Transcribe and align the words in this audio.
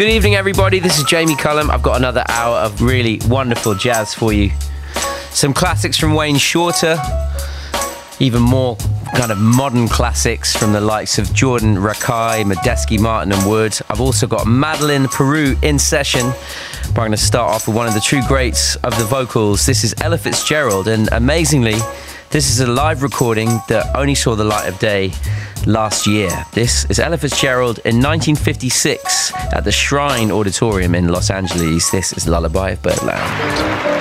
Good 0.00 0.08
evening, 0.08 0.34
everybody. 0.34 0.78
This 0.78 0.96
is 0.96 1.04
Jamie 1.04 1.36
Cullum. 1.36 1.70
I've 1.70 1.82
got 1.82 1.98
another 1.98 2.24
hour 2.26 2.56
of 2.56 2.80
really 2.80 3.20
wonderful 3.26 3.74
jazz 3.74 4.14
for 4.14 4.32
you. 4.32 4.50
Some 5.28 5.52
classics 5.52 5.98
from 5.98 6.14
Wayne 6.14 6.38
Shorter, 6.38 6.96
even 8.18 8.40
more 8.40 8.78
kind 9.14 9.30
of 9.30 9.36
modern 9.36 9.88
classics 9.88 10.56
from 10.56 10.72
the 10.72 10.80
likes 10.80 11.18
of 11.18 11.34
Jordan 11.34 11.76
Rakei, 11.76 12.50
Medeski, 12.50 12.98
Martin, 12.98 13.30
and 13.30 13.46
Wood. 13.46 13.78
I've 13.90 14.00
also 14.00 14.26
got 14.26 14.46
Madeleine 14.46 15.04
Peyroux 15.04 15.62
in 15.62 15.78
session. 15.78 16.32
But 16.94 17.02
I'm 17.02 17.08
going 17.08 17.10
to 17.10 17.18
start 17.18 17.52
off 17.54 17.68
with 17.68 17.76
one 17.76 17.86
of 17.86 17.92
the 17.92 18.00
true 18.00 18.22
greats 18.26 18.76
of 18.76 18.96
the 18.96 19.04
vocals. 19.04 19.66
This 19.66 19.84
is 19.84 19.94
Ella 20.00 20.16
Fitzgerald, 20.16 20.88
and 20.88 21.10
amazingly, 21.12 21.76
this 22.30 22.48
is 22.48 22.60
a 22.60 22.66
live 22.66 23.02
recording 23.02 23.48
that 23.68 23.94
only 23.96 24.14
saw 24.14 24.36
the 24.36 24.44
light 24.44 24.68
of 24.68 24.78
day 24.78 25.12
last 25.66 26.06
year. 26.06 26.30
This 26.52 26.88
is 26.88 27.00
Ella 27.00 27.18
Fitzgerald 27.18 27.78
in 27.78 27.96
1956 27.96 29.32
at 29.52 29.64
the 29.64 29.72
Shrine 29.72 30.30
Auditorium 30.30 30.94
in 30.94 31.08
Los 31.08 31.30
Angeles. 31.30 31.90
This 31.90 32.12
is 32.12 32.28
Lullaby 32.28 32.70
of 32.70 32.82
Birdland. 32.82 33.99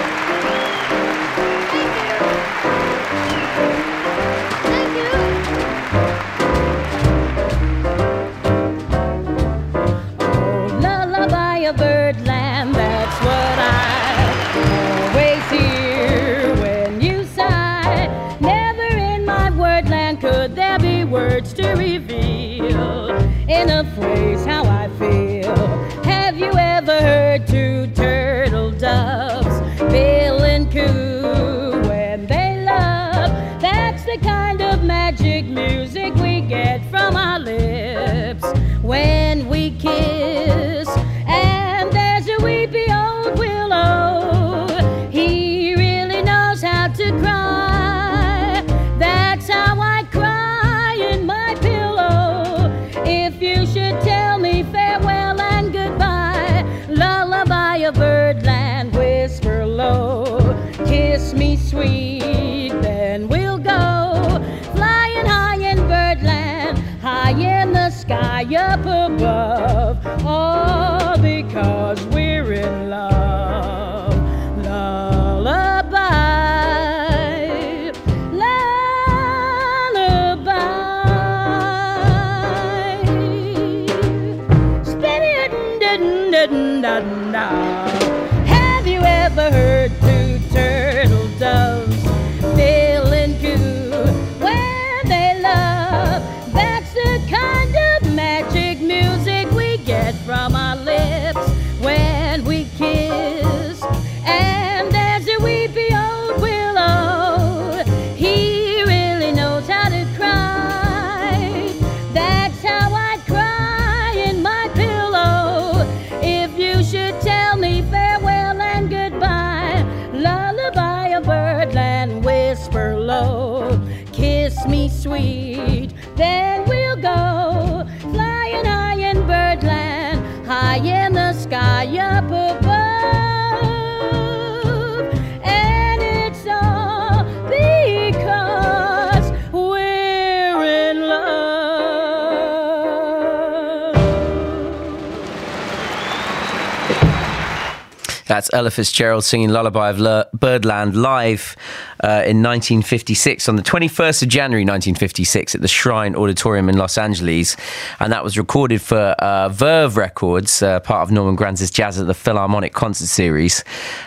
That's 148.39 148.53
Ella 148.53 148.71
Fitzgerald 148.71 149.25
singing 149.25 149.49
Lullaby 149.49 149.89
of 149.89 150.27
Birdland 150.31 150.95
live 150.95 151.57
uh, 152.01 152.23
in 152.25 152.41
1956 152.41 153.49
on 153.49 153.57
the 153.57 153.61
21st 153.61 154.23
of 154.23 154.29
January 154.29 154.63
1956 154.63 155.55
at 155.55 155.61
the 155.61 155.67
Shrine 155.67 156.15
Auditorium 156.15 156.69
in 156.69 156.77
Los 156.77 156.97
Angeles, 156.97 157.57
and 157.99 158.13
that 158.13 158.23
was 158.23 158.37
recorded 158.37 158.81
for 158.81 158.97
uh, 158.97 159.49
Verve 159.49 159.97
Records, 159.97 160.63
uh, 160.63 160.79
part 160.79 161.03
of 161.03 161.11
Norman 161.11 161.35
Granz's 161.35 161.69
Jazz 161.69 161.99
at 161.99 162.07
the 162.07 162.13
Philharmonic 162.13 162.71
concert 162.71 163.07
series, 163.07 163.65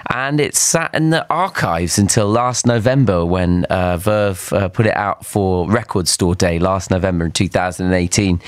and 0.09 0.41
it 0.41 0.57
sat 0.57 0.95
in 0.95 1.11
the 1.11 1.27
archives 1.29 1.99
until 1.99 2.29
last 2.29 2.67
November 2.67 3.27
when 3.27 3.67
uh, 3.67 3.99
Verve 3.99 4.53
uh, 4.55 4.69
put 4.71 4.87
it 4.87 4.97
out 4.97 5.27
for 5.27 5.69
Record 5.71 6.09
Store 6.09 6.35
Day 6.35 6.59
last 6.59 6.91
November 6.91 7.27
in 7.27 7.33
2018, 7.33 8.41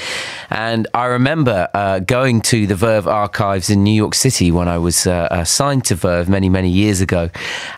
and 0.48 0.88
I 0.94 1.04
remember 1.04 1.68
going 2.06 2.40
to 2.42 2.66
the 2.66 2.76
Verve 2.76 3.06
archives 3.06 3.68
in 3.68 3.84
New 3.84 3.94
York 3.94 4.14
City 4.14 4.50
when 4.50 4.68
I 4.68 4.78
was 4.78 4.96
signed 4.96 5.84
to 5.84 5.94
Verve 5.96 6.30
many 6.30 6.48
many 6.48 6.70
years 6.70 7.02
ago, 7.02 7.28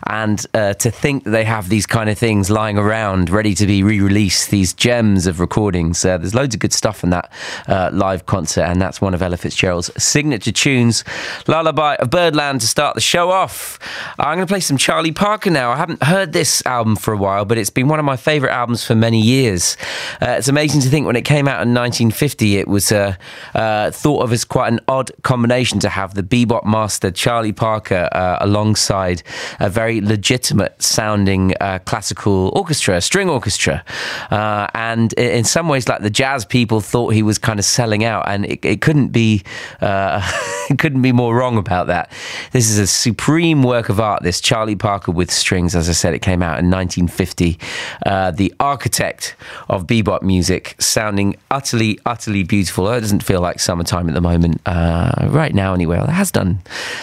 and 0.05 0.39
to 0.53 0.91
think 0.91 1.25
they 1.25 1.43
had 1.43 1.56
have 1.57 1.69
these 1.69 1.87
kind 1.87 2.07
of 2.07 2.15
things 2.15 2.51
lying 2.51 2.77
around 2.77 3.31
ready 3.31 3.55
to 3.55 3.65
be 3.65 3.81
re-released, 3.81 4.51
these 4.51 4.73
gems 4.73 5.25
of 5.25 5.39
recordings. 5.39 6.05
Uh, 6.05 6.15
there's 6.15 6.35
loads 6.35 6.53
of 6.53 6.59
good 6.59 6.71
stuff 6.71 7.03
in 7.03 7.09
that 7.09 7.31
uh, 7.67 7.89
live 7.91 8.27
concert, 8.27 8.61
and 8.61 8.79
that's 8.79 9.01
one 9.01 9.15
of 9.15 9.23
Ella 9.23 9.37
Fitzgerald's 9.37 9.89
signature 9.97 10.51
tunes, 10.51 11.03
Lullaby 11.47 11.95
of 11.95 12.11
Birdland, 12.11 12.61
to 12.61 12.67
start 12.67 12.93
the 12.93 13.01
show 13.01 13.31
off. 13.31 13.79
I'm 14.19 14.37
going 14.37 14.45
to 14.45 14.51
play 14.51 14.59
some 14.59 14.77
Charlie 14.77 15.11
Parker 15.11 15.49
now. 15.49 15.71
I 15.71 15.77
haven't 15.77 16.03
heard 16.03 16.31
this 16.31 16.63
album 16.67 16.95
for 16.95 17.11
a 17.11 17.17
while, 17.17 17.43
but 17.43 17.57
it's 17.57 17.71
been 17.71 17.87
one 17.87 17.97
of 17.97 18.05
my 18.05 18.17
favourite 18.17 18.53
albums 18.53 18.85
for 18.85 18.93
many 18.93 19.19
years. 19.19 19.77
Uh, 20.21 20.35
it's 20.37 20.49
amazing 20.49 20.81
to 20.81 20.89
think 20.89 21.07
when 21.07 21.15
it 21.15 21.25
came 21.25 21.47
out 21.47 21.63
in 21.63 21.73
1950, 21.73 22.57
it 22.57 22.67
was 22.67 22.91
uh, 22.91 23.15
uh, 23.55 23.89
thought 23.89 24.21
of 24.21 24.31
as 24.31 24.45
quite 24.45 24.71
an 24.71 24.79
odd 24.87 25.09
combination 25.23 25.79
to 25.79 25.89
have 25.89 26.13
the 26.13 26.21
bebop 26.21 26.65
master 26.65 27.09
Charlie 27.09 27.51
Parker 27.51 28.09
uh, 28.11 28.37
alongside 28.41 29.23
a 29.59 29.71
very 29.71 30.01
legitimate 30.01 30.79
sounding 30.83 31.46
uh, 31.61 31.79
classical 31.79 32.49
orchestra, 32.55 33.01
string 33.01 33.29
orchestra. 33.29 33.83
Uh, 34.31 34.67
and 34.73 35.13
in 35.13 35.43
some 35.43 35.67
ways, 35.67 35.87
like 35.87 36.01
the 36.01 36.09
jazz 36.09 36.45
people 36.45 36.81
thought 36.81 37.13
he 37.13 37.23
was 37.23 37.37
kind 37.37 37.59
of 37.59 37.65
selling 37.65 38.03
out, 38.03 38.27
and 38.27 38.45
it, 38.45 38.63
it 38.63 38.81
couldn't 38.81 39.09
be 39.09 39.43
uh, 39.81 40.21
it 40.69 40.79
couldn't 40.79 41.01
be 41.01 41.11
more 41.11 41.35
wrong 41.35 41.57
about 41.57 41.87
that. 41.87 42.11
This 42.51 42.69
is 42.69 42.77
a 42.77 42.87
supreme 42.87 43.63
work 43.63 43.89
of 43.89 43.99
art. 43.99 44.23
This 44.23 44.39
Charlie 44.41 44.75
Parker 44.75 45.11
with 45.11 45.31
strings, 45.31 45.75
as 45.75 45.89
I 45.89 45.93
said, 45.93 46.13
it 46.13 46.21
came 46.21 46.41
out 46.41 46.59
in 46.59 46.69
1950. 46.69 47.59
Uh, 48.05 48.31
the 48.31 48.53
architect 48.59 49.35
of 49.69 49.87
bebop 49.87 50.21
music, 50.21 50.75
sounding 50.79 51.35
utterly, 51.51 51.99
utterly 52.05 52.43
beautiful. 52.43 52.89
It 52.91 53.01
doesn't 53.01 53.23
feel 53.23 53.41
like 53.41 53.59
summertime 53.59 54.07
at 54.07 54.15
the 54.15 54.21
moment, 54.21 54.61
uh, 54.65 55.27
right 55.29 55.53
now 55.53 55.73
anyway. 55.73 55.97
Well, 55.97 56.05
it 56.09 56.11
has 56.11 56.31
done 56.31 56.59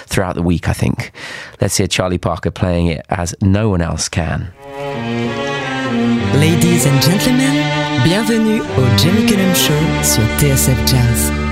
throughout 0.07 0.35
the 0.35 0.43
week, 0.43 0.69
I 0.69 0.73
think. 0.73 1.11
Let's 1.61 1.77
hear 1.77 1.87
Charlie 1.87 2.19
Parker 2.19 2.51
playing 2.51 2.87
it 2.89 3.05
as 3.09 3.35
no 3.41 3.69
one 3.69 3.81
else 3.81 4.09
can. 4.09 4.34
Ladies 6.41 6.87
and 6.87 7.01
gentlemen, 7.01 7.63
bienvenue 8.03 8.61
au 8.61 8.99
Jamie 8.99 9.25
Cullum 9.25 9.55
Show 9.55 9.73
sur 10.03 10.23
TSF 10.39 10.77
Jazz. 10.85 11.44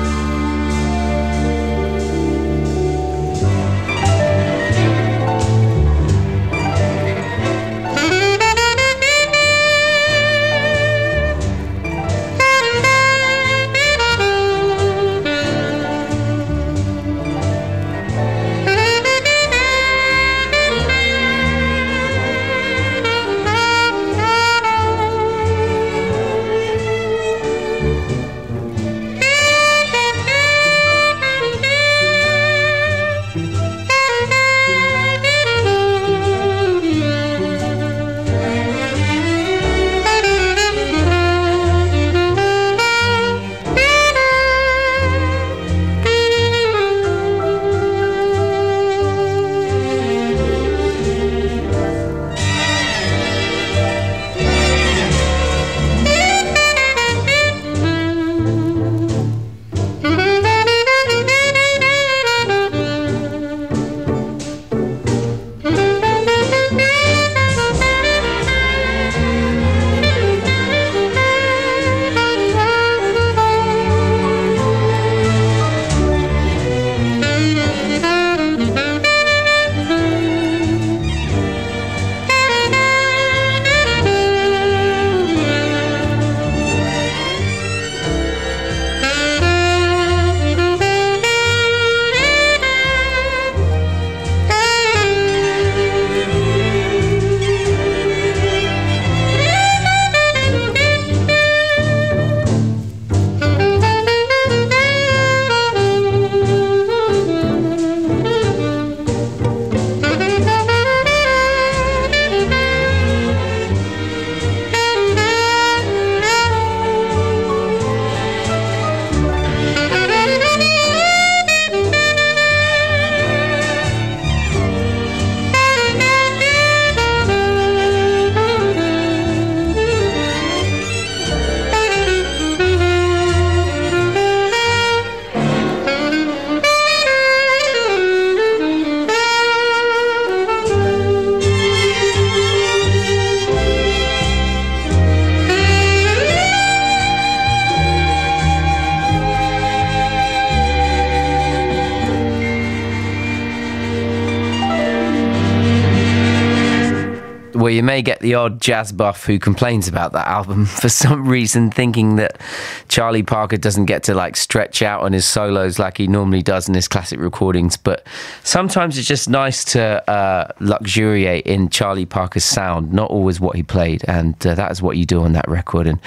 May 157.93 158.01
get 158.01 158.21
the 158.21 158.35
odd 158.35 158.59
jazz 158.59 158.91
buff 158.91 159.27
who 159.27 159.39
complains 159.39 159.87
about 159.87 160.13
that 160.13 160.27
album 160.27 160.65
for 160.83 160.89
some 160.89 161.29
reason, 161.29 161.71
thinking 161.71 162.17
that 162.17 162.41
Charlie 162.89 163.23
Parker 163.23 163.59
doesn't 163.59 163.85
get 163.85 164.03
to 164.05 164.15
like 164.15 164.35
stretch 164.35 164.81
out 164.81 165.03
on 165.03 165.13
his 165.13 165.27
solos 165.27 165.79
like 165.79 165.99
he 165.99 166.07
normally 166.07 166.43
does 166.43 166.69
in 166.69 166.75
his 166.75 166.89
classic 166.89 167.21
recordings. 167.21 167.77
But 167.77 168.07
sometimes 168.45 168.97
it's 168.97 169.07
just 169.07 169.29
nice 169.29 169.63
to 169.75 170.11
uh, 170.11 170.49
luxuriate 170.59 171.45
in 171.45 171.69
Charlie 171.69 172.07
Parker's 172.07 172.45
sound, 172.45 172.95
not 172.95 173.11
always 173.11 173.41
what 173.41 173.57
he 173.57 173.63
played. 173.63 174.03
And 174.09 174.35
uh, 174.47 174.55
that 174.55 174.73
is 174.73 174.81
what 174.81 174.97
you 174.97 175.05
do 175.05 175.21
on 175.21 175.35
that 175.35 175.47
record. 175.47 175.87
And 175.87 176.01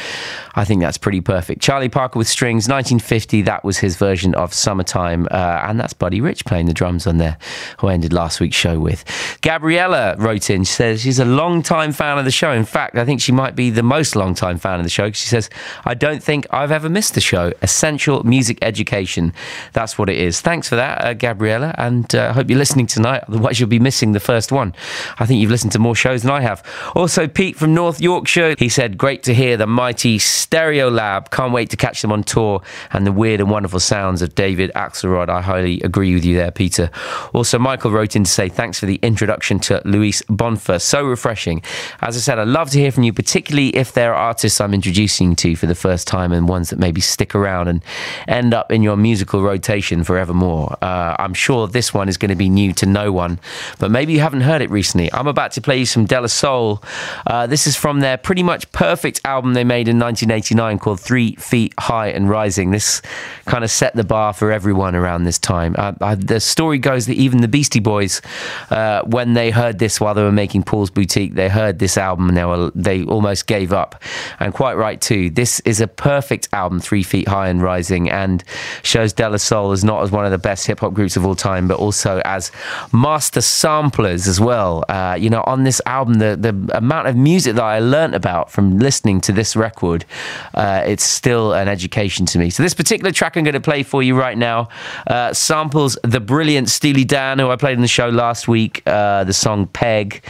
I 0.55 0.65
think 0.65 0.81
that's 0.81 0.97
pretty 0.97 1.21
perfect. 1.21 1.61
Charlie 1.61 1.89
Parker 1.89 2.17
with 2.17 2.27
strings, 2.27 2.67
1950, 2.67 3.43
that 3.43 3.63
was 3.63 3.77
his 3.77 3.95
version 3.95 4.33
of 4.33 4.55
Summertime. 4.55 5.27
Uh, 5.29 5.61
and 5.67 5.79
that's 5.79 5.93
Buddy 5.93 6.19
Rich 6.19 6.45
playing 6.45 6.65
the 6.65 6.73
drums 6.73 7.05
on 7.05 7.17
there, 7.17 7.37
who 7.77 7.89
I 7.89 7.93
ended 7.93 8.11
last 8.11 8.39
week's 8.39 8.55
show 8.55 8.79
with. 8.79 9.05
Gabriella 9.41 10.15
wrote 10.17 10.49
in, 10.49 10.63
she 10.63 10.73
says 10.73 11.01
she's 11.01 11.19
a 11.19 11.25
long 11.25 11.61
time 11.61 11.74
fan 11.91 12.17
of 12.17 12.25
the 12.25 12.31
show. 12.31 12.51
In 12.51 12.65
fact, 12.65 12.95
I 12.95 13.05
think 13.05 13.21
she 13.21 13.31
might 13.31 13.55
be 13.55 13.69
the 13.69 13.83
most 13.83 14.15
long 14.15 14.35
time 14.35 14.57
fan 14.57 14.79
of 14.79 14.83
the 14.83 14.89
show. 14.89 15.05
Because 15.05 15.19
she 15.19 15.27
says, 15.27 15.49
I 15.85 15.93
don't 15.93 16.23
think 16.23 16.45
I've 16.51 16.71
ever 16.71 16.89
missed 16.89 17.15
the 17.15 17.21
show. 17.21 17.53
Essential 17.61 18.23
music 18.23 18.57
education. 18.61 19.33
That's 19.73 19.97
what 19.97 20.09
it 20.09 20.17
is. 20.17 20.41
Thanks 20.41 20.69
for 20.69 20.75
that, 20.75 21.03
uh, 21.03 21.13
Gabriella. 21.13 21.73
And 21.77 22.13
I 22.13 22.27
uh, 22.27 22.33
hope 22.33 22.49
you're 22.49 22.59
listening 22.59 22.87
tonight. 22.87 23.23
Otherwise, 23.27 23.59
you'll 23.59 23.69
be 23.69 23.79
missing 23.79 24.11
the 24.11 24.19
first 24.19 24.51
one. 24.51 24.73
I 25.19 25.25
think 25.25 25.41
you've 25.41 25.51
listened 25.51 25.71
to 25.73 25.79
more 25.79 25.95
shows 25.95 26.23
than 26.23 26.31
I 26.31 26.41
have. 26.41 26.63
Also, 26.95 27.27
Pete 27.27 27.55
from 27.55 27.73
North 27.73 28.01
Yorkshire, 28.01 28.55
he 28.57 28.69
said, 28.69 28.97
Great 28.97 29.23
to 29.23 29.33
hear 29.33 29.57
the 29.57 29.67
mighty 29.67 30.17
Stereolab. 30.17 31.31
Can't 31.31 31.53
wait 31.53 31.69
to 31.71 31.77
catch 31.77 32.01
them 32.01 32.11
on 32.11 32.23
tour 32.23 32.61
and 32.91 33.05
the 33.05 33.11
weird 33.11 33.39
and 33.39 33.49
wonderful 33.49 33.79
sounds 33.79 34.21
of 34.21 34.35
David 34.35 34.71
Axelrod. 34.75 35.29
I 35.29 35.41
highly 35.41 35.81
agree 35.81 36.13
with 36.13 36.25
you 36.25 36.35
there, 36.35 36.51
Peter. 36.51 36.89
Also, 37.33 37.59
Michael 37.59 37.91
wrote 37.91 38.15
in 38.15 38.23
to 38.23 38.31
say, 38.31 38.49
Thanks 38.49 38.79
for 38.79 38.85
the 38.85 38.99
introduction 39.01 39.59
to 39.59 39.81
Luiz 39.85 40.21
Bonfá. 40.23 40.81
So 40.81 41.03
refreshing. 41.03 41.61
As 42.01 42.15
I 42.15 42.19
said, 42.19 42.39
I'd 42.39 42.47
love 42.47 42.69
to 42.71 42.79
hear 42.79 42.91
from 42.91 43.03
you, 43.03 43.13
particularly 43.13 43.69
if 43.69 43.93
there 43.93 44.13
are 44.13 44.15
artists 44.15 44.59
I'm 44.61 44.73
introducing 44.73 45.35
to 45.37 45.55
for 45.55 45.65
the 45.65 45.75
first 45.75 46.07
time 46.07 46.31
and 46.31 46.47
ones 46.47 46.69
that 46.69 46.79
maybe 46.79 47.01
stick 47.01 47.35
around 47.35 47.67
and 47.67 47.83
end 48.27 48.53
up 48.53 48.71
in 48.71 48.83
your 48.83 48.97
musical 48.97 49.41
rotation 49.41 50.03
forevermore. 50.03 50.77
Uh, 50.81 51.15
I'm 51.19 51.33
sure 51.33 51.67
this 51.67 51.93
one 51.93 52.09
is 52.09 52.17
going 52.17 52.29
to 52.29 52.35
be 52.35 52.49
new 52.49 52.73
to 52.73 52.85
no 52.85 53.11
one, 53.11 53.39
but 53.79 53.91
maybe 53.91 54.13
you 54.13 54.19
haven't 54.19 54.41
heard 54.41 54.61
it 54.61 54.69
recently. 54.69 55.11
I'm 55.13 55.27
about 55.27 55.51
to 55.53 55.61
play 55.61 55.77
you 55.77 55.85
some 55.85 56.05
De 56.05 56.19
La 56.19 56.27
Soul. 56.27 56.83
Uh, 57.27 57.47
this 57.47 57.67
is 57.67 57.75
from 57.75 57.99
their 57.99 58.17
pretty 58.17 58.43
much 58.43 58.71
perfect 58.71 59.21
album 59.25 59.53
they 59.53 59.63
made 59.63 59.87
in 59.87 59.99
1989 59.99 60.79
called 60.79 60.99
Three 60.99 61.35
Feet 61.35 61.73
High 61.79 62.07
and 62.07 62.29
Rising. 62.29 62.71
This 62.71 63.01
kind 63.45 63.63
of 63.63 63.71
set 63.71 63.95
the 63.95 64.03
bar 64.03 64.33
for 64.33 64.51
everyone 64.51 64.95
around 64.95 65.23
this 65.23 65.39
time. 65.39 65.75
Uh, 65.77 65.93
uh 66.01 66.15
the 66.15 66.39
story 66.39 66.77
goes 66.77 67.05
that 67.07 67.15
even 67.15 67.41
the 67.41 67.47
Beastie 67.47 67.79
Boys, 67.79 68.21
uh, 68.69 69.01
when 69.03 69.33
they 69.33 69.51
heard 69.51 69.79
this 69.79 69.99
while 69.99 70.13
they 70.13 70.23
were 70.23 70.31
making 70.31 70.63
Paul's 70.63 70.89
Boutique, 70.89 71.35
they 71.35 71.49
heard 71.55 71.79
this 71.79 71.97
album 71.97 72.27
and 72.29 72.37
they, 72.37 72.45
were, 72.45 72.71
they 72.75 73.03
almost 73.05 73.47
gave 73.47 73.73
up. 73.73 74.01
And 74.39 74.53
quite 74.53 74.75
right 74.75 74.99
too. 74.99 75.29
This 75.29 75.61
is 75.61 75.81
a 75.81 75.87
perfect 75.87 76.49
album, 76.53 76.79
Three 76.79 77.01
Feet 77.01 77.27
High 77.27 77.47
and 77.47 77.61
Rising, 77.61 78.09
and 78.09 78.43
shows 78.83 79.13
De 79.13 79.27
La 79.27 79.37
Soul 79.37 79.71
as 79.71 79.83
not 79.83 80.03
as 80.03 80.11
one 80.11 80.25
of 80.25 80.31
the 80.31 80.37
best 80.37 80.67
hip 80.67 80.81
hop 80.81 80.93
groups 80.93 81.15
of 81.15 81.25
all 81.25 81.35
time, 81.35 81.67
but 81.67 81.79
also 81.79 82.21
as 82.25 82.51
master 82.93 83.41
samplers 83.41 84.27
as 84.27 84.39
well. 84.39 84.83
Uh, 84.89 85.17
you 85.19 85.29
know, 85.29 85.43
on 85.47 85.63
this 85.63 85.81
album, 85.85 86.15
the, 86.15 86.35
the 86.35 86.77
amount 86.77 87.07
of 87.07 87.15
music 87.15 87.55
that 87.55 87.63
I 87.63 87.79
learnt 87.79 88.13
about 88.13 88.51
from 88.51 88.77
listening 88.77 89.21
to 89.21 89.31
this 89.31 89.55
record, 89.55 90.05
uh, 90.53 90.83
it's 90.85 91.03
still 91.03 91.53
an 91.53 91.67
education 91.67 92.25
to 92.27 92.37
me. 92.37 92.49
So, 92.49 92.63
this 92.63 92.73
particular 92.73 93.11
track 93.11 93.37
I'm 93.37 93.43
going 93.43 93.53
to 93.53 93.59
play 93.59 93.83
for 93.83 94.03
you 94.03 94.19
right 94.19 94.37
now 94.37 94.67
uh, 95.07 95.33
samples 95.33 95.97
the 96.03 96.19
brilliant 96.19 96.69
Steely 96.69 97.05
Dan, 97.05 97.39
who 97.39 97.49
I 97.49 97.55
played 97.55 97.75
in 97.75 97.81
the 97.81 97.87
show 97.87 98.09
last 98.09 98.47
week, 98.47 98.83
uh, 98.85 99.23
the 99.23 99.33
song 99.33 99.67
Peg, 99.67 100.23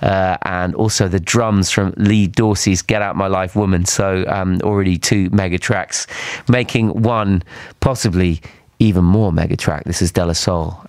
uh, 0.00 0.38
and 0.70 0.76
also 0.76 1.08
the 1.08 1.18
drums 1.18 1.68
from 1.68 1.92
Lee 1.96 2.28
Dorsey's 2.28 2.80
Get 2.80 3.02
Out 3.02 3.16
My 3.16 3.26
Life 3.26 3.56
Woman. 3.56 3.84
So, 3.84 4.24
um, 4.28 4.60
already 4.62 4.98
two 4.98 5.28
mega 5.30 5.58
tracks, 5.58 6.06
making 6.48 7.02
one 7.02 7.42
possibly 7.80 8.40
even 8.78 9.04
more 9.04 9.32
mega 9.32 9.56
track. 9.56 9.82
This 9.82 10.00
is 10.00 10.12
De 10.12 10.24
La 10.24 10.32
Soul. 10.32 10.80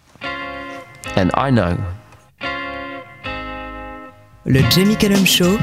And 1.16 1.32
I 1.34 1.50
know. 1.50 1.84
Le 4.46 4.62
Jamie 4.70 4.96
Cullum 4.96 5.26
Show 5.26 5.58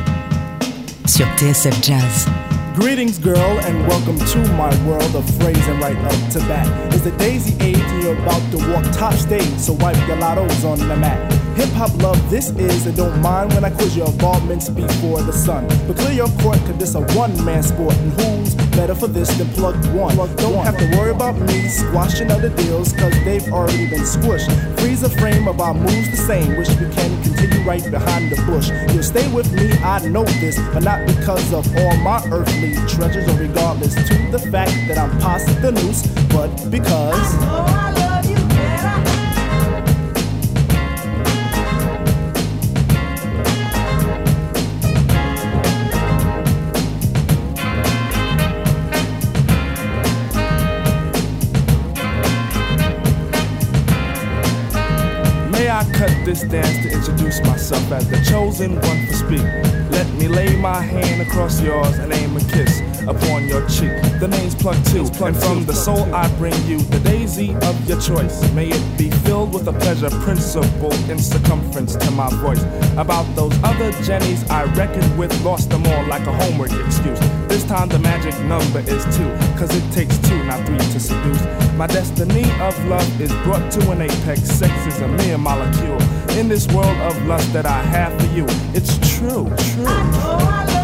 sur 1.07 1.27
TSF 1.37 1.81
Jazz. 1.81 2.27
Greetings, 2.75 3.21
girl, 3.21 3.61
and 3.61 3.87
welcome 3.87 4.19
to 4.19 4.39
my 4.55 4.75
world 4.85 5.15
of 5.15 5.25
phrasing 5.39 5.79
right 5.79 5.97
up 5.97 6.33
to 6.33 6.41
bat. 6.41 6.67
It's 6.93 7.03
the 7.03 7.13
daisy 7.13 7.55
age, 7.63 7.79
and 7.79 8.03
you're 8.03 8.19
about 8.19 8.43
to 8.51 8.59
walk 8.73 8.85
top 8.93 9.15
stage, 9.15 9.59
so 9.59 9.75
wipe 9.75 9.97
your 10.09 10.17
lottos 10.17 10.65
on 10.65 10.79
the 10.81 10.97
mat. 10.97 11.48
Hip 11.59 11.71
hop 11.71 11.93
love 12.01 12.31
this 12.31 12.51
is, 12.51 12.87
and 12.87 12.97
don't 12.97 13.21
mind 13.21 13.53
when 13.53 13.65
I 13.65 13.71
quiz 13.71 13.97
your 13.97 14.07
involvements 14.07 14.69
before 14.69 15.23
the 15.23 15.33
sun. 15.33 15.67
But 15.89 15.97
clear 15.97 16.13
your 16.13 16.29
court, 16.39 16.59
cause 16.59 16.77
this 16.79 16.95
a 16.95 17.01
one 17.19 17.35
man 17.45 17.65
sport, 17.65 17.97
and 17.97 18.13
who's 18.13 18.55
better 18.79 18.95
for 18.95 19.09
this 19.09 19.29
than 19.39 19.49
plug 19.49 19.75
one? 19.93 20.15
Plug 20.15 20.37
don't 20.37 20.55
one. 20.55 20.65
have 20.65 20.79
to 20.79 20.87
worry 20.97 21.11
about 21.11 21.35
me 21.37 21.67
squashing 21.67 22.31
other 22.31 22.51
deals, 22.51 22.93
cause 22.93 23.13
they've 23.25 23.53
already 23.53 23.91
been 23.91 24.03
squished. 24.03 24.49
Freeze 24.79 25.03
a 25.03 25.11
frame 25.11 25.49
of 25.49 25.61
our 25.61 25.75
moves 25.75 26.09
the 26.13 26.17
same, 26.17 26.57
wish 26.57 26.69
we 26.79 26.89
can 26.95 27.23
continue 27.25 27.67
right 27.67 27.83
behind 27.91 28.31
the 28.31 28.41
bush. 28.47 28.71
You'll 28.95 29.03
stay 29.03 29.27
with 29.33 29.53
me, 29.53 29.73
I 29.83 29.99
know 30.07 30.27
this, 30.39 30.61
but 30.73 30.85
not 30.85 31.05
because 31.09 31.53
of 31.53 31.67
all 31.77 31.97
my 31.97 32.23
earthly 32.31 32.77
treasures, 32.87 33.29
or 33.29 33.37
regardless 33.37 33.97
to 33.97 34.15
the 34.31 34.39
fact 34.39 34.71
that 34.87 34.97
I'm 34.97 35.11
past 35.19 35.49
the 35.61 35.73
noose, 35.73 36.07
but 36.29 36.51
because. 36.71 37.88
Introduce 57.29 57.47
myself 57.47 57.93
as 57.93 58.09
the 58.09 58.17
chosen 58.31 58.75
one 58.75 59.07
to 59.07 59.15
speak. 59.15 59.43
Let 59.91 60.11
me 60.15 60.29
lay 60.29 60.57
my 60.57 60.81
hand 60.81 61.21
across 61.21 61.61
yours 61.61 61.99
and 61.99 62.13
aim 62.13 62.37
a 62.37 62.41
kiss 62.41 62.88
upon 63.09 63.49
your 63.49 63.67
cheek. 63.69 63.91
The 64.21 64.29
name's 64.29 64.55
Plug 64.55 64.77
Two, 64.87 65.07
and 65.25 65.37
from 65.37 65.65
the 65.65 65.73
soul 65.73 66.15
I 66.15 66.29
bring 66.37 66.55
you 66.67 66.79
the 66.79 67.01
daisy 67.01 67.55
of 67.63 67.89
your 67.89 68.01
choice. 68.01 68.37
May 68.53 68.69
it 68.69 68.99
be 68.99 69.11
filled 69.25 69.55
with 69.55 69.67
a 69.67 69.73
pleasure 69.73 70.11
principle 70.21 70.93
in 71.11 71.19
circumference 71.19 71.97
to 71.97 72.11
my 72.11 72.29
voice. 72.45 72.63
About 72.97 73.25
those 73.35 73.55
other 73.65 73.91
Jennies 74.03 74.49
I 74.51 74.65
reckoned 74.75 75.19
with, 75.19 75.33
lost 75.43 75.71
them 75.71 75.87
all 75.87 76.07
like 76.07 76.27
a 76.27 76.33
homework 76.33 76.73
excuse. 76.87 77.21
This 77.49 77.65
time 77.65 77.89
the 77.89 77.99
magic 77.99 78.39
number 78.45 78.81
is 78.81 79.05
two, 79.17 79.31
cause 79.59 79.75
it 79.75 79.93
takes 79.93 80.19
two, 80.29 80.45
not 80.45 80.65
three 80.67 80.79
to 80.79 81.01
seduce. 81.01 81.43
My 81.77 81.87
destiny 81.87 82.45
of 82.61 82.75
love 82.87 83.21
is 83.21 83.33
brought 83.45 83.71
to 83.73 83.91
an 83.91 84.03
apex. 84.03 84.43
Sex 84.43 84.73
is 84.87 85.01
a 85.01 85.09
mere 85.09 85.39
molecule. 85.39 86.01
In 86.39 86.49
this 86.49 86.69
world 86.69 86.97
of 86.99 87.27
lust 87.27 87.53
that 87.53 87.67
I 87.67 87.83
have 87.83 88.13
for 88.21 88.27
you, 88.37 88.47
it's 88.75 88.97
true, 89.17 89.49
true. 89.75 90.78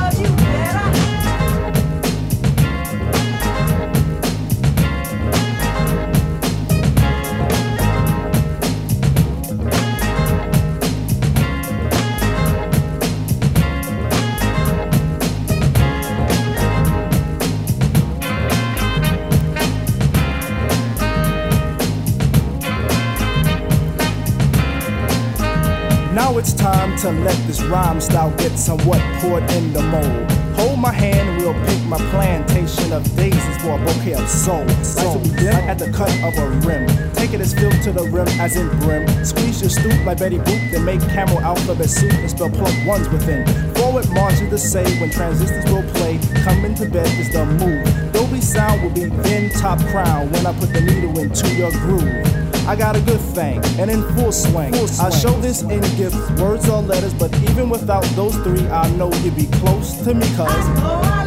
To 26.99 27.11
let 27.11 27.37
this 27.47 27.63
rhyme 27.63 28.01
style 28.01 28.31
get 28.37 28.57
somewhat 28.59 29.01
poured 29.21 29.49
in 29.53 29.73
the 29.73 29.83
mold. 29.83 30.31
Hold 30.57 30.79
my 30.79 30.93
hand 30.93 31.43
we'll 31.45 31.55
pick 31.67 31.83
my 31.85 31.99
plantation 32.11 32.93
of 32.93 33.03
daisies 33.17 33.57
for 33.63 33.79
a 33.79 33.85
bouquet 33.85 34.15
of 34.15 34.29
soul. 34.29 34.67
Soul, 34.83 35.21
at 35.69 35.79
the 35.79 35.91
cut 35.93 36.11
of 36.23 36.37
a 36.39 36.49
rim. 36.67 36.87
Take 37.13 37.35
it 37.35 37.41
as 37.41 37.53
filled 37.55 37.81
to 37.83 37.93
the 37.93 38.05
rim 38.05 38.29
as 38.41 38.57
in 38.57 38.69
brim. 38.81 39.07
Squeeze 39.25 39.61
your 39.61 39.71
stoop 39.71 40.05
like 40.05 40.19
Betty 40.19 40.39
Boop, 40.39 40.71
then 40.71 40.85
make 40.85 41.01
camel 41.01 41.41
alphabet 41.41 41.91
soup 41.91 42.13
and 42.13 42.31
spell 42.31 42.51
plug 42.51 42.87
ones 42.87 43.09
within. 43.09 43.47
Forward 43.75 44.09
march 44.11 44.41
is 44.41 44.51
the 44.51 44.59
say 44.59 44.85
when 45.01 45.11
transistors 45.11 45.65
will 45.71 45.85
play. 45.95 46.19
Coming 46.45 46.75
to 46.77 46.89
bed 46.89 47.09
is 47.19 47.31
the 47.31 47.45
move. 47.45 48.13
Dolby 48.13 48.41
sound 48.41 48.83
will 48.83 48.91
be 48.91 49.07
then 49.23 49.51
top 49.51 49.79
crown 49.89 50.31
when 50.31 50.47
I 50.47 50.59
put 50.59 50.73
the 50.73 50.81
needle 50.81 51.19
into 51.19 51.49
your 51.55 51.73
groove. 51.73 52.44
I 52.67 52.77
got 52.77 52.97
a 52.97 53.01
good 53.01 53.21
thing, 53.21 53.63
and 53.79 53.91
in 53.91 54.03
full 54.15 54.33
swing. 54.33 54.73
full 54.73 54.89
swing. 54.89 55.07
I 55.07 55.11
show 55.11 55.39
this 55.41 55.61
in 55.63 55.81
gifts, 55.97 56.17
words 56.41 56.67
or 56.69 56.81
letters, 56.81 57.13
but 57.13 57.35
even 57.51 57.69
without 57.69 58.05
those 58.17 58.35
three, 58.37 58.67
I 58.69 58.89
know 58.97 59.13
you'd 59.23 59.37
be 59.37 59.47
close 59.59 60.03
to 60.05 60.15
me, 60.15 60.27
cuz. 60.35 61.24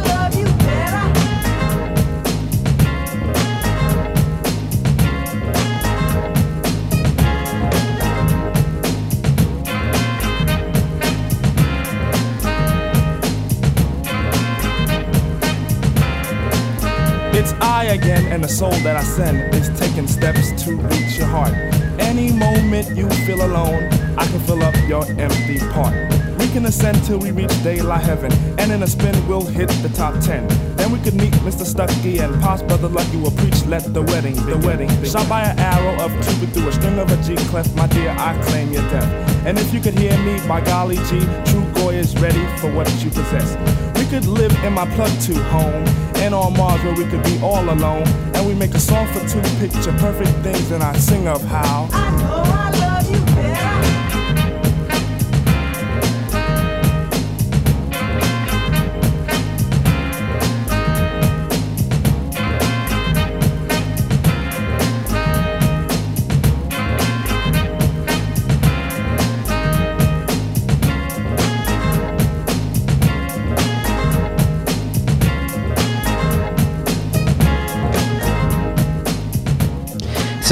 And 17.86 18.42
the 18.42 18.48
soul 18.48 18.72
that 18.82 18.96
I 18.96 19.04
send 19.04 19.54
is 19.54 19.68
taking 19.78 20.08
steps 20.08 20.50
to 20.64 20.74
reach 20.74 21.16
your 21.16 21.28
heart. 21.28 21.52
Any 22.00 22.32
moment 22.32 22.96
you 22.96 23.08
feel 23.24 23.46
alone, 23.46 23.84
I 24.18 24.26
can 24.26 24.40
fill 24.40 24.64
up 24.64 24.74
your 24.88 25.04
empty 25.20 25.60
part. 25.70 25.94
We 26.40 26.48
can 26.48 26.66
ascend 26.66 27.04
till 27.04 27.18
we 27.18 27.30
reach 27.30 27.52
daylight 27.62 28.02
heaven, 28.02 28.32
and 28.58 28.72
in 28.72 28.82
a 28.82 28.86
spin 28.86 29.14
we'll 29.28 29.46
hit 29.46 29.68
the 29.82 29.90
top 29.90 30.18
ten. 30.20 30.48
Then 30.76 30.90
we 30.90 30.98
could 30.98 31.14
meet 31.14 31.32
Mr. 31.46 31.64
Stucky 31.64 32.18
and 32.18 32.34
Pops 32.42 32.62
Brother 32.62 32.88
Lucky 32.88 33.16
will 33.16 33.30
preach. 33.30 33.64
Let 33.66 33.94
the 33.94 34.02
wedding, 34.02 34.34
the 34.46 34.58
wedding, 34.66 34.90
shot 35.04 35.28
by 35.28 35.42
an 35.42 35.58
arrow 35.58 36.02
of 36.04 36.10
Cupid 36.26 36.52
through 36.52 36.68
a 36.68 36.72
string 36.72 36.98
of 36.98 37.12
a 37.12 37.22
G 37.22 37.36
clef. 37.46 37.72
My 37.76 37.86
dear, 37.86 38.10
I 38.10 38.36
claim 38.48 38.72
your 38.72 38.82
death. 38.90 39.46
And 39.46 39.56
if 39.56 39.72
you 39.72 39.80
could 39.80 39.96
hear 39.96 40.18
me, 40.24 40.40
by 40.48 40.60
golly 40.62 40.96
G, 40.96 41.20
True 41.46 41.66
Goy 41.74 41.94
is 41.94 42.18
ready 42.18 42.44
for 42.58 42.72
what 42.74 42.90
you 43.04 43.10
possess. 43.10 43.87
Could 44.10 44.24
live 44.24 44.64
in 44.64 44.72
my 44.72 44.86
plug 44.96 45.10
to 45.20 45.34
home, 45.50 45.86
and 46.16 46.34
on 46.34 46.56
Mars 46.56 46.82
where 46.82 46.94
we 46.94 47.04
could 47.04 47.22
be 47.24 47.38
all 47.42 47.62
alone. 47.62 48.08
And 48.34 48.46
we 48.46 48.54
make 48.54 48.72
a 48.74 48.80
song 48.80 49.06
for 49.08 49.20
two 49.28 49.42
picture 49.60 49.92
perfect 49.98 50.30
things, 50.42 50.70
and 50.70 50.82
I 50.82 50.96
sing 50.96 51.28
of 51.28 51.44
how. 51.44 51.90
I 51.92 52.10
know 52.16 52.42
I 52.42 52.67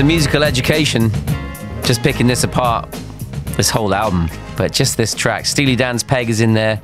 musical 0.06 0.44
education. 0.44 1.10
Just 1.82 2.02
picking 2.02 2.26
this 2.26 2.44
apart, 2.44 2.90
this 3.56 3.68
whole 3.68 3.92
album. 3.92 4.30
But 4.56 4.72
just 4.72 4.96
this 4.96 5.14
track, 5.14 5.44
Steely 5.44 5.76
Dan's 5.76 6.02
Peg 6.02 6.30
is 6.30 6.40
in 6.40 6.54
there. 6.54 6.80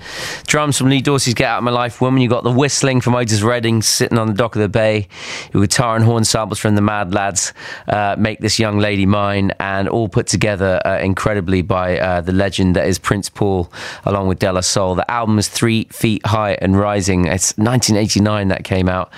Drums 0.47 0.76
from 0.76 0.91
Lee 0.91 1.00
Dorsey's 1.00 1.33
Get 1.33 1.49
Out 1.49 1.59
of 1.59 1.64
My 1.64 1.71
Life 1.71 2.00
Woman. 2.02 2.21
You 2.21 2.29
got 2.29 2.45
the 2.45 2.50
whistling 2.50 3.00
from 3.00 3.14
Otis 3.14 3.41
Redding 3.41 3.81
sitting 3.81 4.19
on 4.19 4.29
the 4.29 4.35
dock 4.35 4.55
of 4.55 4.61
the 4.61 4.69
bay. 4.69 5.09
Your 5.55 5.62
guitar 5.62 5.97
and 5.97 6.05
horn 6.05 6.25
samples 6.25 6.59
from 6.59 6.75
the 6.75 6.83
Mad 6.83 7.14
Lads 7.14 7.55
uh, 7.88 8.14
make 8.19 8.41
this 8.41 8.59
young 8.59 8.79
lady 8.79 9.07
mine, 9.07 9.52
and 9.59 9.88
all 9.88 10.09
put 10.09 10.26
together 10.26 10.81
uh, 10.85 10.99
incredibly 10.99 11.62
by 11.62 11.99
uh, 11.99 12.21
the 12.21 12.33
legend 12.33 12.76
that 12.76 12.87
is 12.87 12.99
Prince 12.99 13.31
Paul, 13.31 13.73
along 14.05 14.29
with 14.29 14.38
De 14.38 14.52
La 14.52 14.61
Soul. 14.61 14.95
The 14.95 15.11
album 15.11 15.38
is 15.38 15.49
three 15.49 15.85
feet 15.85 16.26
high 16.26 16.59
and 16.61 16.79
rising. 16.79 17.25
It's 17.25 17.57
1989 17.57 18.49
that 18.49 18.64
came 18.64 18.88
out, 18.88 19.11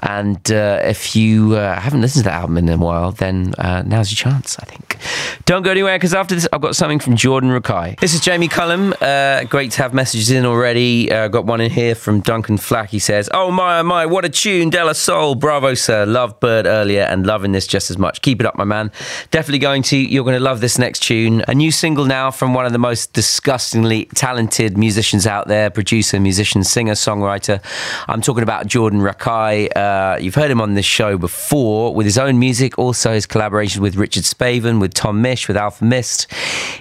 and 0.00 0.50
uh, 0.50 0.80
if 0.82 1.14
you 1.14 1.56
uh, 1.56 1.78
haven't 1.78 2.00
listened 2.00 2.24
to 2.24 2.30
that 2.30 2.40
album 2.40 2.56
in 2.56 2.68
a 2.70 2.78
while, 2.78 3.12
then 3.12 3.54
uh, 3.58 3.82
now's 3.84 4.10
your 4.10 4.30
chance. 4.30 4.58
I 4.58 4.64
think. 4.64 4.96
Don't 5.44 5.62
go 5.62 5.70
anywhere 5.70 5.96
because 5.96 6.14
after 6.14 6.34
this, 6.34 6.48
I've 6.52 6.60
got 6.60 6.74
something 6.74 6.98
from 7.00 7.16
Jordan 7.16 7.50
Rakei. 7.50 7.97
This 8.00 8.14
is 8.14 8.20
Jamie 8.20 8.46
Cullum. 8.46 8.94
Uh, 9.00 9.42
great 9.42 9.72
to 9.72 9.82
have 9.82 9.92
messages 9.92 10.30
in 10.30 10.46
already. 10.46 11.10
Uh, 11.10 11.26
got 11.26 11.46
one 11.46 11.60
in 11.60 11.68
here 11.68 11.96
from 11.96 12.20
Duncan 12.20 12.56
Flack. 12.56 12.90
He 12.90 13.00
says, 13.00 13.28
Oh 13.34 13.50
my, 13.50 13.80
oh 13.80 13.82
my, 13.82 14.06
what 14.06 14.24
a 14.24 14.28
tune, 14.28 14.70
De 14.70 14.84
La 14.84 14.92
Soul. 14.92 15.34
Bravo, 15.34 15.74
sir. 15.74 16.06
Love 16.06 16.38
Bird 16.38 16.66
earlier 16.66 17.02
and 17.02 17.26
loving 17.26 17.50
this 17.50 17.66
just 17.66 17.90
as 17.90 17.98
much. 17.98 18.22
Keep 18.22 18.38
it 18.38 18.46
up, 18.46 18.54
my 18.54 18.62
man. 18.62 18.92
Definitely 19.32 19.58
going 19.58 19.82
to. 19.82 19.96
You're 19.96 20.22
going 20.22 20.36
to 20.36 20.42
love 20.42 20.60
this 20.60 20.78
next 20.78 21.00
tune. 21.00 21.42
A 21.48 21.54
new 21.56 21.72
single 21.72 22.04
now 22.04 22.30
from 22.30 22.54
one 22.54 22.64
of 22.64 22.70
the 22.70 22.78
most 22.78 23.14
disgustingly 23.14 24.04
talented 24.14 24.78
musicians 24.78 25.26
out 25.26 25.48
there 25.48 25.68
producer, 25.68 26.20
musician, 26.20 26.62
singer, 26.62 26.94
songwriter. 26.94 27.60
I'm 28.06 28.20
talking 28.20 28.44
about 28.44 28.68
Jordan 28.68 29.00
Rakei. 29.00 29.76
Uh, 29.76 30.18
you've 30.20 30.36
heard 30.36 30.52
him 30.52 30.60
on 30.60 30.74
this 30.74 30.86
show 30.86 31.18
before 31.18 31.92
with 31.92 32.06
his 32.06 32.16
own 32.16 32.38
music, 32.38 32.78
also 32.78 33.12
his 33.12 33.26
collaboration 33.26 33.82
with 33.82 33.96
Richard 33.96 34.22
Spaven, 34.22 34.80
with 34.80 34.94
Tom 34.94 35.20
Misch, 35.20 35.48
with 35.48 35.56
Alfa 35.56 35.84
Mist. 35.84 36.32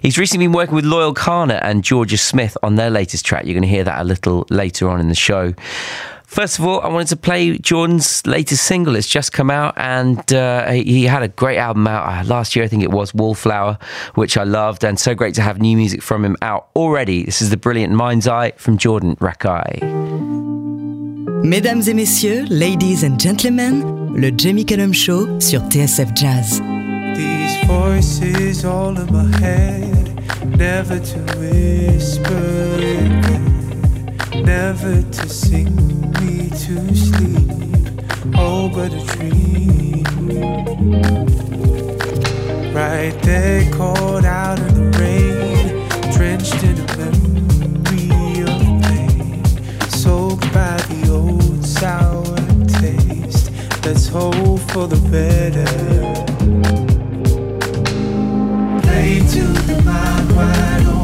He's 0.03 0.19
recently 0.19 0.45
been 0.45 0.53
working 0.53 0.75
with 0.75 0.86
Loyle 0.86 1.06
Carner 1.13 1.59
and 1.61 1.83
Georgia 1.83 2.17
Smith 2.17 2.57
on 2.63 2.75
their 2.75 2.89
latest 2.89 3.25
track. 3.25 3.45
You're 3.45 3.53
going 3.53 3.63
to 3.63 3.67
hear 3.67 3.83
that 3.83 4.01
a 4.01 4.03
little 4.03 4.45
later 4.49 4.89
on 4.89 4.99
in 4.99 5.09
the 5.09 5.15
show. 5.15 5.53
First 6.27 6.59
of 6.59 6.65
all, 6.65 6.81
I 6.81 6.89
wanted 6.89 7.07
to 7.07 7.15
play 7.15 7.57
Jordan's 7.57 8.25
latest 8.27 8.63
single. 8.63 8.97
It's 8.97 9.07
just 9.07 9.31
come 9.31 9.49
out, 9.49 9.73
and 9.77 10.33
uh, 10.33 10.69
he 10.71 11.05
had 11.05 11.23
a 11.23 11.29
great 11.29 11.57
album 11.57 11.87
out 11.87 12.05
uh, 12.05 12.27
last 12.27 12.53
year. 12.55 12.65
I 12.65 12.67
think 12.67 12.83
it 12.83 12.91
was 12.91 13.13
Wallflower, 13.13 13.79
which 14.15 14.37
I 14.37 14.43
loved, 14.43 14.83
and 14.83 14.99
so 14.99 15.15
great 15.15 15.35
to 15.35 15.41
have 15.41 15.61
new 15.61 15.77
music 15.77 16.03
from 16.03 16.25
him 16.25 16.35
out 16.41 16.67
already. 16.75 17.23
This 17.23 17.41
is 17.41 17.49
the 17.49 17.57
brilliant 17.57 17.93
Mind's 17.93 18.27
Eye 18.27 18.51
from 18.57 18.77
Jordan 18.77 19.15
Rakei. 19.15 19.81
Mesdames 21.43 21.87
et 21.87 21.93
messieurs, 21.93 22.45
ladies 22.49 23.03
and 23.03 23.17
gentlemen, 23.17 24.11
le 24.13 24.31
Jamie 24.31 24.65
Cullum 24.65 24.93
Show 24.93 25.39
sur 25.39 25.61
TSF 25.69 26.13
Jazz. 26.13 26.59
These 27.15 27.63
voices 27.65 28.65
all 28.65 28.97
in 28.97 29.11
my 29.13 29.35
head, 29.37 29.97
never 30.56 31.00
to 31.00 31.20
whisper 31.38 32.75
again, 32.75 34.18
never 34.44 35.01
to 35.01 35.30
sing 35.30 35.75
me 36.13 36.50
to 36.50 36.96
sleep. 36.96 38.01
Oh, 38.36 38.70
but 38.70 38.94
a 38.94 39.04
dream. 39.06 40.04
Right 42.74 43.18
there, 43.24 43.72
caught 43.74 44.25
out 44.25 44.60
in 44.60 44.74
the 44.75 45.00
rain, 45.00 45.88
drenched 46.13 46.63
in 46.63 46.77
a 46.77 46.88
memory 46.98 48.42
of 48.42 48.60
pain, 48.84 49.44
soaked 49.89 50.54
by 50.54 50.77
the 50.89 51.10
old 51.12 51.66
sour 51.66 52.38
taste. 52.68 53.51
Let's 53.84 54.08
hope 54.08 54.60
for 54.72 54.88
the 54.88 54.98
better. 55.10 56.26
Play 58.98 59.20
to 59.20 59.44
the 59.68 59.80
mind 59.84 60.97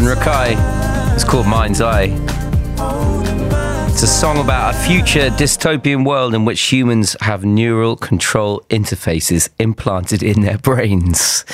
Rakei. 0.00 0.56
It's 1.14 1.24
called 1.24 1.46
Mind's 1.46 1.80
Eye. 1.80 2.14
It's 3.88 4.02
a 4.02 4.06
song 4.06 4.38
about 4.38 4.74
a 4.74 4.78
future 4.78 5.28
dystopian 5.30 6.06
world 6.06 6.34
in 6.34 6.44
which 6.44 6.60
humans 6.60 7.16
have 7.20 7.44
neural 7.44 7.96
control 7.96 8.62
interfaces 8.70 9.48
implanted 9.58 10.22
in 10.22 10.42
their 10.42 10.58
brains. 10.58 11.44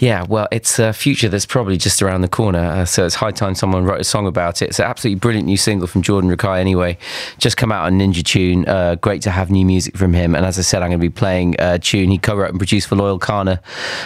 Yeah, 0.00 0.24
well, 0.26 0.48
it's 0.50 0.78
a 0.78 0.94
future 0.94 1.28
that's 1.28 1.44
probably 1.44 1.76
just 1.76 2.00
around 2.00 2.22
the 2.22 2.28
corner, 2.28 2.58
uh, 2.58 2.84
so 2.86 3.04
it's 3.04 3.16
high 3.16 3.32
time 3.32 3.54
someone 3.54 3.84
wrote 3.84 4.00
a 4.00 4.04
song 4.04 4.26
about 4.26 4.62
it. 4.62 4.70
It's 4.70 4.78
an 4.78 4.86
absolutely 4.86 5.18
brilliant 5.18 5.44
new 5.46 5.58
single 5.58 5.86
from 5.86 6.00
Jordan 6.00 6.34
Rakei, 6.34 6.58
anyway. 6.58 6.96
Just 7.36 7.58
come 7.58 7.70
out 7.70 7.84
on 7.84 7.98
Ninja 7.98 8.24
Tune. 8.24 8.66
Uh, 8.66 8.94
great 8.94 9.20
to 9.22 9.30
have 9.30 9.50
new 9.50 9.66
music 9.66 9.98
from 9.98 10.14
him. 10.14 10.34
And 10.34 10.46
as 10.46 10.58
I 10.58 10.62
said, 10.62 10.80
I'm 10.80 10.88
going 10.88 11.00
to 11.00 11.06
be 11.06 11.10
playing 11.10 11.56
a 11.58 11.78
tune 11.78 12.10
he 12.10 12.16
co 12.16 12.34
wrote 12.34 12.48
and 12.48 12.58
produced 12.58 12.88
for 12.88 12.96
Loyle 12.96 13.18
Carner, 13.18 13.60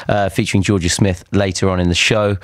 uh, 0.08 0.30
featuring 0.30 0.64
Georgia 0.64 0.88
Smith 0.88 1.22
later 1.30 1.70
on 1.70 1.78
in 1.78 1.88
the 1.88 1.94
show. 1.94 2.38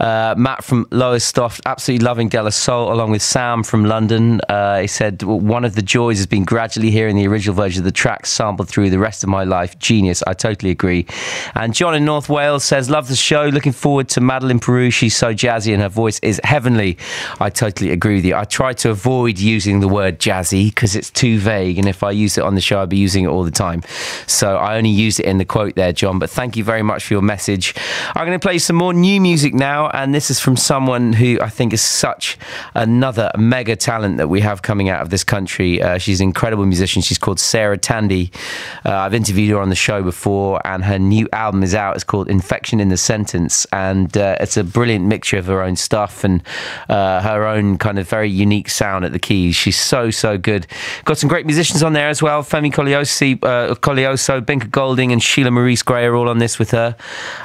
Uh, 0.00 0.34
Matt 0.38 0.64
from 0.64 0.86
Lowestoft, 0.90 1.60
absolutely 1.66 2.06
loving 2.06 2.30
De 2.30 2.42
La 2.42 2.48
Soul, 2.48 2.90
along 2.90 3.10
with 3.10 3.20
Sam 3.20 3.64
from 3.64 3.84
London. 3.84 4.40
Uh, 4.48 4.80
he 4.80 4.86
said, 4.86 5.22
One 5.22 5.66
of 5.66 5.74
the 5.74 5.82
joys 5.82 6.16
has 6.16 6.26
been 6.26 6.44
gradually 6.44 6.90
hearing 6.90 7.16
the 7.16 7.26
original 7.26 7.54
version 7.54 7.82
of 7.82 7.84
the 7.84 7.92
track 7.92 8.24
sampled 8.24 8.70
through 8.70 8.88
the 8.88 8.98
rest 8.98 9.22
of 9.22 9.28
my 9.28 9.44
life. 9.44 9.78
Genius. 9.78 10.22
I 10.26 10.32
totally 10.32 10.70
agree. 10.70 11.06
And 11.54 11.74
John 11.74 11.94
in 11.94 12.06
North 12.06 12.30
Wales 12.30 12.64
says, 12.64 12.93
Love 12.94 13.08
the 13.08 13.16
show. 13.16 13.46
Looking 13.46 13.72
forward 13.72 14.08
to 14.10 14.20
Madeleine 14.20 14.60
Peyroux. 14.60 14.92
She's 14.92 15.16
so 15.16 15.34
jazzy 15.34 15.72
and 15.72 15.82
her 15.82 15.88
voice 15.88 16.20
is 16.20 16.40
heavenly. 16.44 16.96
I 17.40 17.50
totally 17.50 17.90
agree 17.90 18.14
with 18.14 18.24
you. 18.24 18.36
I 18.36 18.44
try 18.44 18.72
to 18.72 18.90
avoid 18.90 19.36
using 19.40 19.80
the 19.80 19.88
word 19.88 20.20
jazzy 20.20 20.66
because 20.66 20.94
it's 20.94 21.10
too 21.10 21.40
vague. 21.40 21.76
And 21.76 21.88
if 21.88 22.04
I 22.04 22.12
use 22.12 22.38
it 22.38 22.44
on 22.44 22.54
the 22.54 22.60
show, 22.60 22.80
I'd 22.80 22.88
be 22.88 22.96
using 22.96 23.24
it 23.24 23.26
all 23.26 23.42
the 23.42 23.50
time. 23.50 23.82
So 24.28 24.58
I 24.58 24.76
only 24.76 24.90
use 24.90 25.18
it 25.18 25.26
in 25.26 25.38
the 25.38 25.44
quote 25.44 25.74
there, 25.74 25.92
John. 25.92 26.20
But 26.20 26.30
thank 26.30 26.56
you 26.56 26.62
very 26.62 26.82
much 26.82 27.02
for 27.02 27.14
your 27.14 27.22
message. 27.22 27.74
I'm 28.14 28.26
going 28.26 28.38
to 28.38 28.46
play 28.46 28.58
some 28.58 28.76
more 28.76 28.94
new 28.94 29.20
music 29.20 29.54
now. 29.54 29.88
And 29.88 30.14
this 30.14 30.30
is 30.30 30.38
from 30.38 30.56
someone 30.56 31.14
who 31.14 31.40
I 31.42 31.48
think 31.48 31.72
is 31.72 31.82
such 31.82 32.38
another 32.74 33.32
mega 33.36 33.74
talent 33.74 34.18
that 34.18 34.28
we 34.28 34.40
have 34.42 34.62
coming 34.62 34.88
out 34.88 35.02
of 35.02 35.10
this 35.10 35.24
country. 35.24 35.82
Uh, 35.82 35.98
she's 35.98 36.20
an 36.20 36.28
incredible 36.28 36.64
musician. 36.64 37.02
She's 37.02 37.18
called 37.18 37.40
Sarah 37.40 37.76
Tandy. 37.76 38.30
Uh, 38.86 38.92
I've 38.92 39.14
interviewed 39.14 39.50
her 39.50 39.58
on 39.58 39.70
the 39.70 39.74
show 39.74 40.00
before, 40.00 40.64
and 40.64 40.84
her 40.84 41.00
new 41.00 41.28
album 41.32 41.64
is 41.64 41.74
out. 41.74 41.96
It's 41.96 42.04
called 42.04 42.28
Infection 42.28 42.83
in 42.84 42.90
the 42.90 42.96
sentence, 42.98 43.66
and 43.72 44.14
uh, 44.14 44.36
it's 44.40 44.58
a 44.58 44.62
brilliant 44.62 45.06
mixture 45.06 45.38
of 45.38 45.46
her 45.46 45.62
own 45.62 45.74
stuff 45.74 46.22
and 46.22 46.42
uh, 46.90 47.22
her 47.22 47.46
own 47.46 47.78
kind 47.78 47.98
of 47.98 48.06
very 48.06 48.28
unique 48.28 48.68
sound 48.68 49.06
at 49.06 49.12
the 49.12 49.18
keys. 49.18 49.56
She's 49.56 49.80
so 49.80 50.10
so 50.10 50.36
good. 50.36 50.66
Got 51.06 51.16
some 51.16 51.28
great 51.28 51.46
musicians 51.46 51.82
on 51.82 51.94
there 51.94 52.10
as 52.10 52.22
well. 52.22 52.42
Femi 52.42 52.70
Coliosi, 52.70 53.42
uh, 53.42 53.74
Koleoso, 53.76 54.42
Binker 54.42 54.70
Golding, 54.70 55.12
and 55.12 55.22
Sheila 55.22 55.50
Maurice-Grey 55.50 56.04
are 56.04 56.14
all 56.14 56.28
on 56.28 56.38
this 56.38 56.58
with 56.58 56.72
her. 56.72 56.94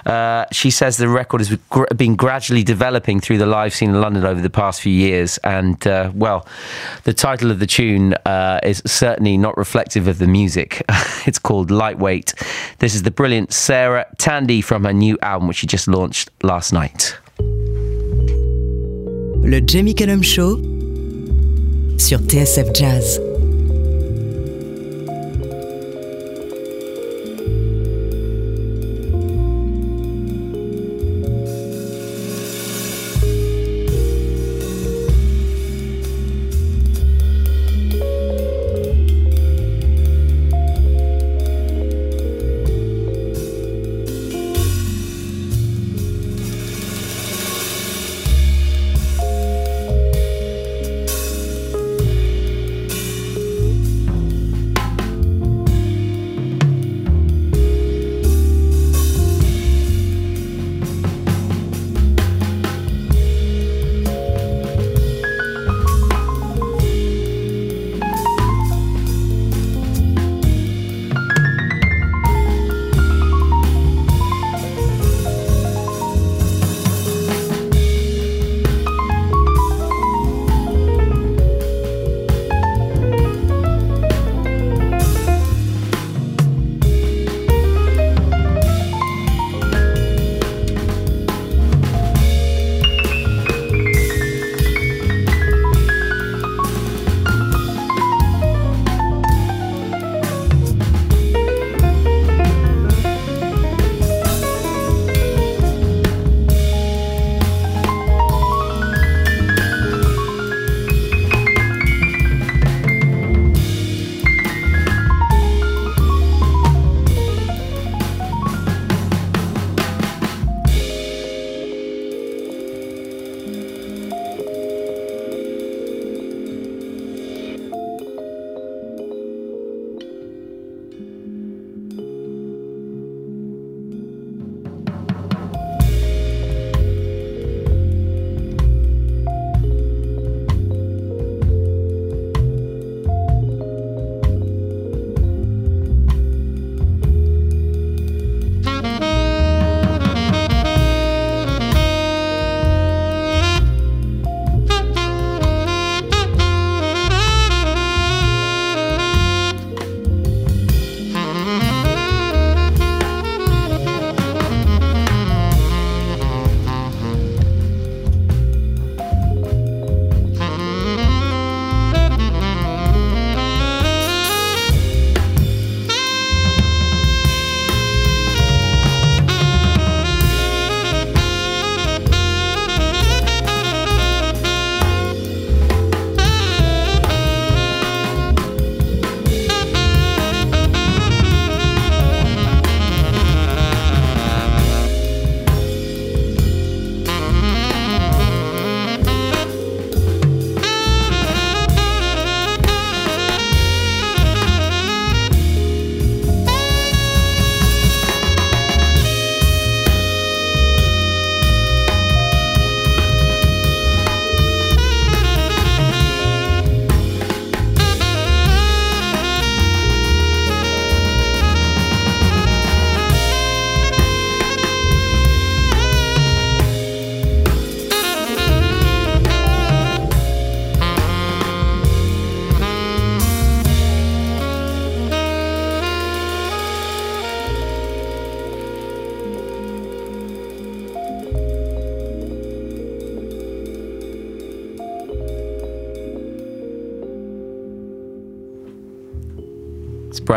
Uh, 0.06 0.45
she 0.52 0.69
says 0.69 0.97
the 0.97 1.08
record 1.08 1.39
has 1.39 1.58
been 1.95 2.17
gradually 2.17 2.63
developing 2.63 3.21
through 3.21 3.38
the 3.38 3.45
live 3.45 3.73
scene 3.73 3.91
in 3.91 4.02
London 4.02 4.25
over 4.25 4.41
the 4.41 4.49
past 4.49 4.82
few 4.82 4.93
years, 4.93 5.38
and 5.39 5.88
uh, 5.88 6.12
well, 6.13 6.45
the 7.06 7.13
title 7.13 7.49
of 7.49 7.60
the 7.60 7.67
tune 7.67 8.13
uh, 8.25 8.60
is 8.63 8.84
certainly 8.86 9.38
not 9.38 9.56
reflective 9.58 10.08
of 10.08 10.17
the 10.17 10.28
music. 10.28 10.84
it's 11.25 11.39
called 11.39 11.71
Lightweight. 11.71 12.34
This 12.80 12.93
is 12.93 13.04
the 13.04 13.12
brilliant 13.12 13.54
Sarah 13.54 14.06
Tandy 14.17 14.62
from 14.62 14.84
her 14.84 14.93
new 14.93 15.17
album, 15.21 15.29
which 15.38 15.58
she 15.58 15.68
just 15.68 15.88
launched 15.88 16.30
last 16.44 16.74
night. 16.74 17.18
Le 19.44 19.62
Jamie 19.65 19.96
Cullum 19.96 20.24
Show 20.24 20.58
sur 21.98 22.20
TSF 22.20 22.74
Jazz. 22.74 23.29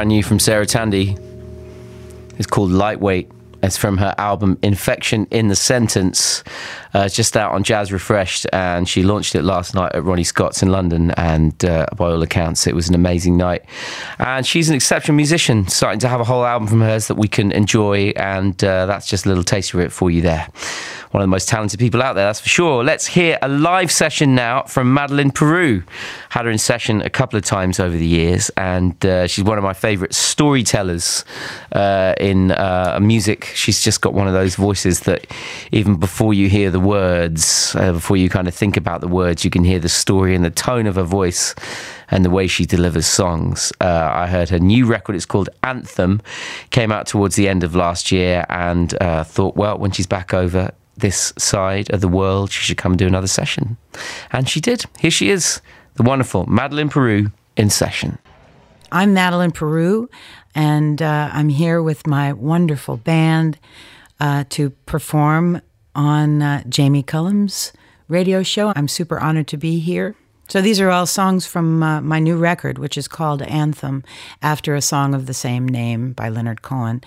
Brand 0.03 0.09
new 0.09 0.23
from 0.25 0.41
Sarah 0.41 0.67
Tandy. 0.67 1.17
It's 2.37 2.49
called 2.49 2.73
Lightweight. 2.73 3.31
It's 3.63 3.77
from 3.77 3.99
her 3.99 4.13
album 4.19 4.59
Infection 4.61 5.29
in 5.31 5.47
the 5.47 5.55
Sentence. 5.55 6.43
Uh, 6.95 7.01
it's 7.01 7.17
just 7.17 7.37
out 7.37 7.53
on 7.53 7.63
Jazz 7.63 7.93
Refreshed, 7.93 8.47
and 8.53 8.89
she 8.89 9.03
launched 9.03 9.35
it 9.35 9.43
last 9.43 9.75
night 9.75 9.95
at 9.95 10.05
Ronnie 10.05 10.25
Scott's 10.25 10.63
in 10.63 10.71
London. 10.71 11.11
And 11.13 11.65
uh, 11.65 11.87
by 11.97 12.11
all 12.11 12.23
accounts, 12.23 12.67
it 12.67 12.75
was 12.75 12.89
an 12.89 12.95
amazing 12.95 13.37
night. 13.37 13.65
And 14.19 14.47
she's 14.47 14.69
an 14.69 14.75
exceptional 14.75 15.17
musician, 15.17 15.69
starting 15.69 16.01
to 16.01 16.09
have 16.09 16.21
a 16.21 16.25
whole 16.25 16.45
album 16.45 16.69
from 16.69 16.81
hers 16.81 17.09
that 17.09 17.17
we 17.17 17.29
can 17.29 17.53
enjoy. 17.53 18.13
And 18.17 18.63
uh, 18.63 18.87
that's 18.87 19.07
just 19.07 19.25
a 19.25 19.29
little 19.29 19.45
taste 19.45 19.75
of 19.75 19.81
it 19.81 19.93
for 19.93 20.11
you 20.11 20.21
there. 20.21 20.49
One 21.13 21.21
of 21.21 21.25
the 21.25 21.31
most 21.31 21.47
talented 21.47 21.79
people 21.79 22.03
out 22.03 22.15
there, 22.15 22.25
that's 22.25 22.41
for 22.41 22.49
sure. 22.49 22.83
Let's 22.83 23.07
hear 23.07 23.39
a 23.43 23.49
live 23.49 23.93
session 23.93 24.35
now 24.35 24.63
from 24.63 24.95
Madeleine 24.95 25.31
Peyroux. 25.31 25.85
Had 26.31 26.47
her 26.47 26.51
in 26.51 26.57
session 26.57 27.03
a 27.03 27.11
couple 27.11 27.37
of 27.37 27.45
times 27.45 27.79
over 27.79 27.95
the 27.95 28.07
years, 28.07 28.51
and 28.57 29.05
uh, 29.05 29.27
she's 29.27 29.45
one 29.45 29.59
of 29.59 29.65
my 29.65 29.75
favourite 29.75 30.15
storytellers 30.15 31.27
uh, 31.73 32.15
in 32.19 32.53
uh, 32.53 32.99
music. 33.03 33.45
She's 33.55 33.83
just 33.83 34.01
got 34.01 34.15
one 34.15 34.27
of 34.27 34.33
those 34.33 34.57
voices 34.57 35.01
that 35.01 35.27
even 35.71 35.97
before 35.97 36.33
you 36.33 36.49
hear 36.49 36.71
the 36.71 36.81
words, 36.83 37.75
uh, 37.77 37.93
before 37.93 38.17
you 38.17 38.29
kind 38.29 38.49
of 38.49 38.55
think 38.55 38.77
about 38.77 39.01
the 39.01 39.09
words, 39.09 39.45
you 39.45 39.51
can 39.51 39.65
hear 39.65 39.79
the 39.79 39.89
story 39.89 40.35
and 40.35 40.45
the 40.45 40.51
tone 40.51 40.87
of 40.87 40.97
her 40.97 41.03
voice 41.03 41.55
and 42.11 42.25
the 42.25 42.31
way 42.31 42.47
she 42.47 42.67
delivers 42.67 43.07
songs. 43.07 43.73
Uh, 43.81 44.11
I 44.13 44.27
heard 44.27 44.51
her 44.51 44.59
new 44.59 44.87
record, 44.87 45.17
it's 45.17 45.25
called 45.27 45.49
Anthem, 45.63 46.21
came 46.71 46.93
out 46.93 47.07
towards 47.07 47.37
the 47.37 47.49
end 47.49 47.65
of 47.65 47.75
last 47.75 48.13
year, 48.13 48.45
and 48.49 48.95
uh, 49.01 49.25
thought, 49.25 49.57
well, 49.57 49.79
when 49.79 49.91
she's 49.91 50.07
back 50.07 50.35
over 50.35 50.71
this 50.97 51.33
side 51.39 51.91
of 51.91 52.01
the 52.01 52.09
world, 52.09 52.51
she 52.51 52.63
should 52.63 52.77
come 52.77 52.93
and 52.93 52.99
do 52.99 53.07
another 53.07 53.27
session. 53.27 53.77
And 54.31 54.49
she 54.49 54.61
did. 54.61 54.85
Here 54.99 55.11
she 55.11 55.31
is, 55.31 55.61
the 55.95 56.03
wonderful 56.03 56.47
Madeleine 56.47 56.91
Peyroux 56.91 57.33
in 57.57 57.71
session. 57.71 58.19
I'm 58.91 59.15
Madeleine 59.15 59.53
Peyroux, 59.53 60.09
and 60.55 61.01
uh, 61.01 61.31
I'm 61.33 61.49
here 61.49 61.83
with 61.83 62.07
my 62.07 62.35
wonderful 62.35 62.99
band 62.99 63.59
uh, 64.21 64.45
to 64.51 64.71
perform 64.87 65.63
on 65.95 66.43
uh, 66.43 66.63
Jamie 66.69 67.03
Cullum's 67.03 67.73
radio 68.09 68.43
show. 68.43 68.73
I'm 68.75 68.89
super 68.89 69.19
honored 69.19 69.49
to 69.49 69.57
be 69.57 69.79
here. 69.79 70.15
So 70.49 70.61
these 70.61 70.81
are 70.81 70.91
all 70.91 71.07
songs 71.07 71.47
from 71.47 71.83
uh, 71.83 72.01
my 72.01 72.19
new 72.19 72.37
record, 72.37 72.79
which 72.79 72.99
is 72.99 73.09
called 73.09 73.43
Anthem, 73.43 74.05
after 74.43 74.75
a 74.75 74.83
song 74.83 75.15
of 75.15 75.27
the 75.27 75.35
same 75.35 75.67
name 75.67 76.13
by 76.13 76.29
Leonard 76.29 76.63
Cohen. 76.63 77.03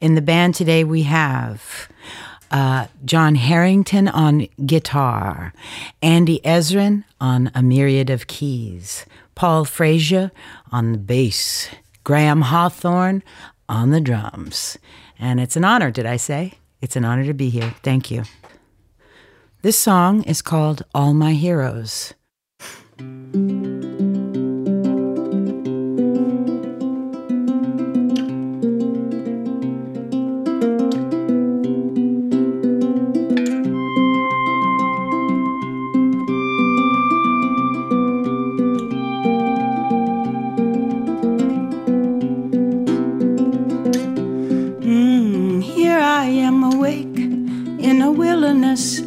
In 0.00 0.14
the 0.16 0.20
band 0.20 0.54
today, 0.54 0.84
we 0.84 1.04
have 1.04 1.88
uh, 2.50 2.88
Jon 3.04 3.36
Herington 3.36 4.08
on 4.12 4.48
guitar, 4.66 5.54
Andy 6.02 6.40
Ezrin 6.44 7.04
on 7.20 7.50
a 7.54 7.62
myriad 7.62 8.10
of 8.10 8.26
keys, 8.26 9.06
Paul 9.34 9.64
Frazier 9.64 10.30
on 10.70 10.92
the 10.92 10.98
bass, 10.98 11.68
Graham 12.04 12.42
Hawthorne 12.42 13.22
on 13.68 13.90
the 13.90 14.00
drums. 14.00 14.76
And 15.18 15.40
it's 15.40 15.56
an 15.56 15.64
honor, 15.64 15.90
did 15.90 16.06
I 16.06 16.16
say? 16.16 16.58
It's 16.84 16.96
an 16.96 17.04
honor 17.06 17.24
to 17.24 17.32
be 17.32 17.48
here. 17.48 17.74
Thank 17.82 18.10
you. 18.10 18.24
This 19.62 19.78
song 19.78 20.22
is 20.24 20.42
called 20.42 20.82
All 20.94 21.14
My 21.14 21.32
Heroes. 21.32 22.12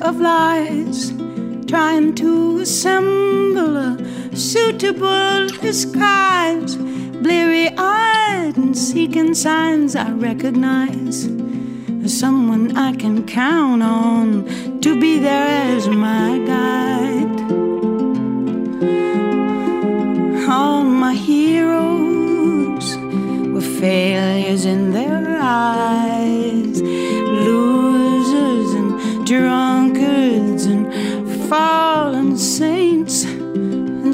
Of 0.08 0.22
lies, 0.22 1.12
trying 1.68 2.16
to 2.16 2.60
assemble 2.60 3.76
a 3.76 4.36
suitable 4.36 5.48
disguise. 5.62 6.78
Bleary 6.78 7.68
eyed 7.78 8.56
and 8.56 8.78
seeking 8.78 9.34
signs 9.34 9.98
I 9.98 10.10
recognize 10.12 11.24
someone 12.08 12.78
I 12.78 12.94
can 12.94 13.28
count 13.28 13.84
on 13.84 14.80
to 14.80 14.98
be 14.98 15.20
there 15.20 15.76
as 15.76 15.90
my 15.90 16.40
guide. 16.54 17.42
All 20.50 20.84
my 20.86 21.16
heroes 21.16 22.96
were 23.54 23.70
failures 23.82 24.64
in 24.64 24.92
their 24.92 25.38
eyes, 25.42 26.82
losers 26.82 28.74
and 28.74 29.28
drunkards 29.28 29.67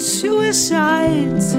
suicides. 0.04 1.56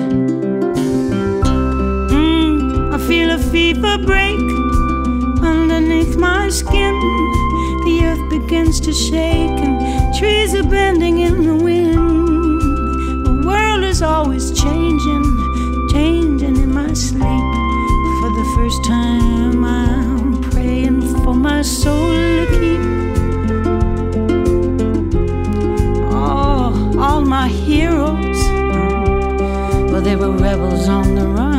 Mm, 2.13 2.95
I 2.95 2.99
feel 3.09 3.31
a 3.31 3.39
fever 3.39 3.97
break 4.05 4.39
underneath 5.43 6.17
my 6.17 6.51
skin. 6.51 6.95
The 7.87 8.01
earth 8.05 8.31
begins 8.31 8.81
to 8.81 8.93
shake 8.93 9.59
and 9.67 10.15
trees 10.15 10.55
are 10.55 10.63
bending 10.63 11.21
in 11.21 11.47
the 11.47 11.57
wind. 11.57 11.97
The 13.27 13.43
world 13.47 13.83
is 13.83 14.03
always 14.03 14.53
changing, 14.53 15.25
changing 15.93 16.57
in 16.57 16.73
my 16.73 16.93
sleep. 16.93 17.45
For 18.21 18.31
the 18.41 18.45
first 18.57 18.85
time, 18.85 19.65
I'm 19.65 20.41
praying 20.51 21.01
for 21.25 21.35
my 21.35 21.63
soul 21.63 22.13
to 22.39 22.47
keep. 22.59 22.81
Oh, 26.13 26.95
all 26.99 27.23
my 27.23 27.49
heroes, 27.49 28.14
on 30.89 31.15
the 31.15 31.27
run. 31.27 31.54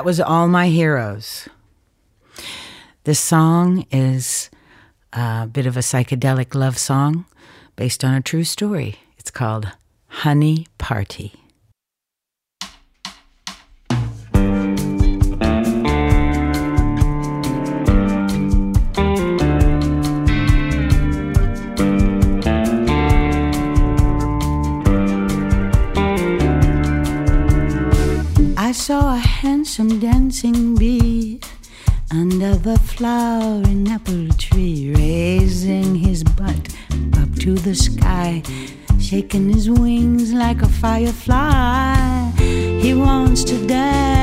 That 0.00 0.06
was 0.06 0.18
All 0.18 0.48
My 0.48 0.68
Heroes. 0.68 1.46
This 3.04 3.20
song 3.20 3.84
is 3.90 4.48
a 5.12 5.46
bit 5.46 5.66
of 5.66 5.76
a 5.76 5.80
psychedelic 5.80 6.54
love 6.54 6.78
song 6.78 7.26
based 7.76 8.02
on 8.02 8.14
a 8.14 8.22
true 8.22 8.44
story. 8.44 9.00
It's 9.18 9.30
called 9.30 9.70
Honey 10.06 10.68
Party. 10.78 11.39
The 32.62 32.78
flowering 32.80 33.88
apple 33.88 34.28
tree, 34.36 34.92
raising 34.94 35.94
his 35.94 36.22
butt 36.22 36.76
up 37.16 37.34
to 37.36 37.54
the 37.54 37.74
sky, 37.74 38.42
shaking 39.00 39.48
his 39.48 39.70
wings 39.70 40.34
like 40.34 40.60
a 40.60 40.68
firefly. 40.68 42.30
He 42.36 42.92
wants 42.92 43.44
to 43.44 43.66
dance. 43.66 44.19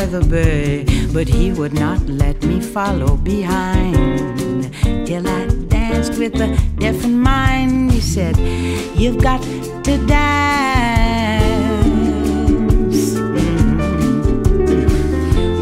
By 0.00 0.06
the 0.06 0.24
bay. 0.24 0.84
But 1.12 1.28
he 1.28 1.52
would 1.52 1.74
not 1.74 2.00
let 2.08 2.42
me 2.42 2.60
follow 2.60 3.16
behind 3.16 4.72
till 5.06 5.28
I 5.28 5.46
danced 5.68 6.14
with 6.18 6.34
a 6.40 6.48
different 6.78 7.16
mind. 7.16 7.92
He 7.92 8.00
said, 8.00 8.36
You've 8.96 9.22
got 9.22 9.42
to 9.84 9.94
dance. 10.06 11.40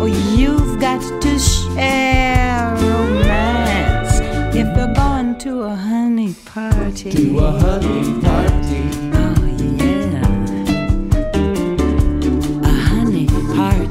Oh, 0.00 0.10
you've 0.36 0.78
got 0.80 1.02
to 1.22 1.38
share 1.38 2.76
romance 2.76 4.14
if 4.60 4.68
you're 4.76 4.94
going 4.94 5.38
to 5.38 5.62
a 5.62 5.74
honey 5.74 6.34
party. 6.44 7.10
To 7.10 7.38
a 7.38 7.50
honey 7.64 8.20
party. 8.22 8.87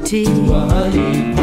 Party. 0.08 0.24
To 0.24 1.37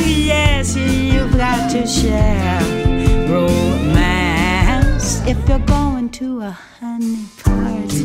Yes, 0.06 0.76
you've 0.76 1.32
got 1.32 1.68
to 1.72 1.84
share 1.88 2.60
romance 3.28 5.26
if 5.26 5.48
you're 5.48 5.58
going 5.58 6.10
to 6.10 6.42
a 6.42 6.50
honey 6.50 7.26
party. 7.42 7.82
It's 7.82 8.04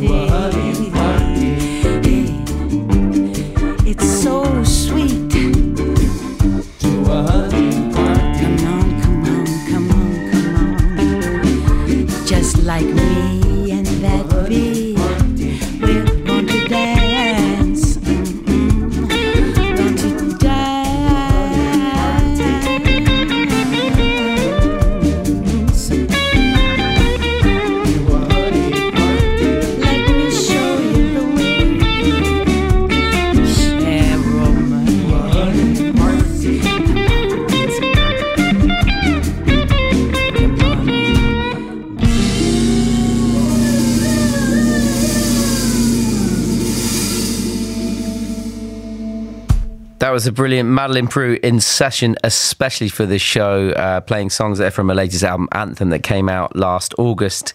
That 50.11 50.15
was 50.15 50.27
a 50.27 50.33
brilliant 50.33 50.67
Madeleine 50.67 51.07
Peyroux 51.07 51.39
in 51.39 51.61
session, 51.61 52.17
especially 52.21 52.89
for 52.89 53.05
this 53.05 53.21
show, 53.21 53.69
uh, 53.69 54.01
playing 54.01 54.29
songs 54.29 54.59
from 54.73 54.89
her 54.89 54.93
latest 54.93 55.23
album, 55.23 55.47
Anthem, 55.53 55.89
that 55.91 56.03
came 56.03 56.27
out 56.27 56.53
last 56.53 56.93
August. 56.97 57.53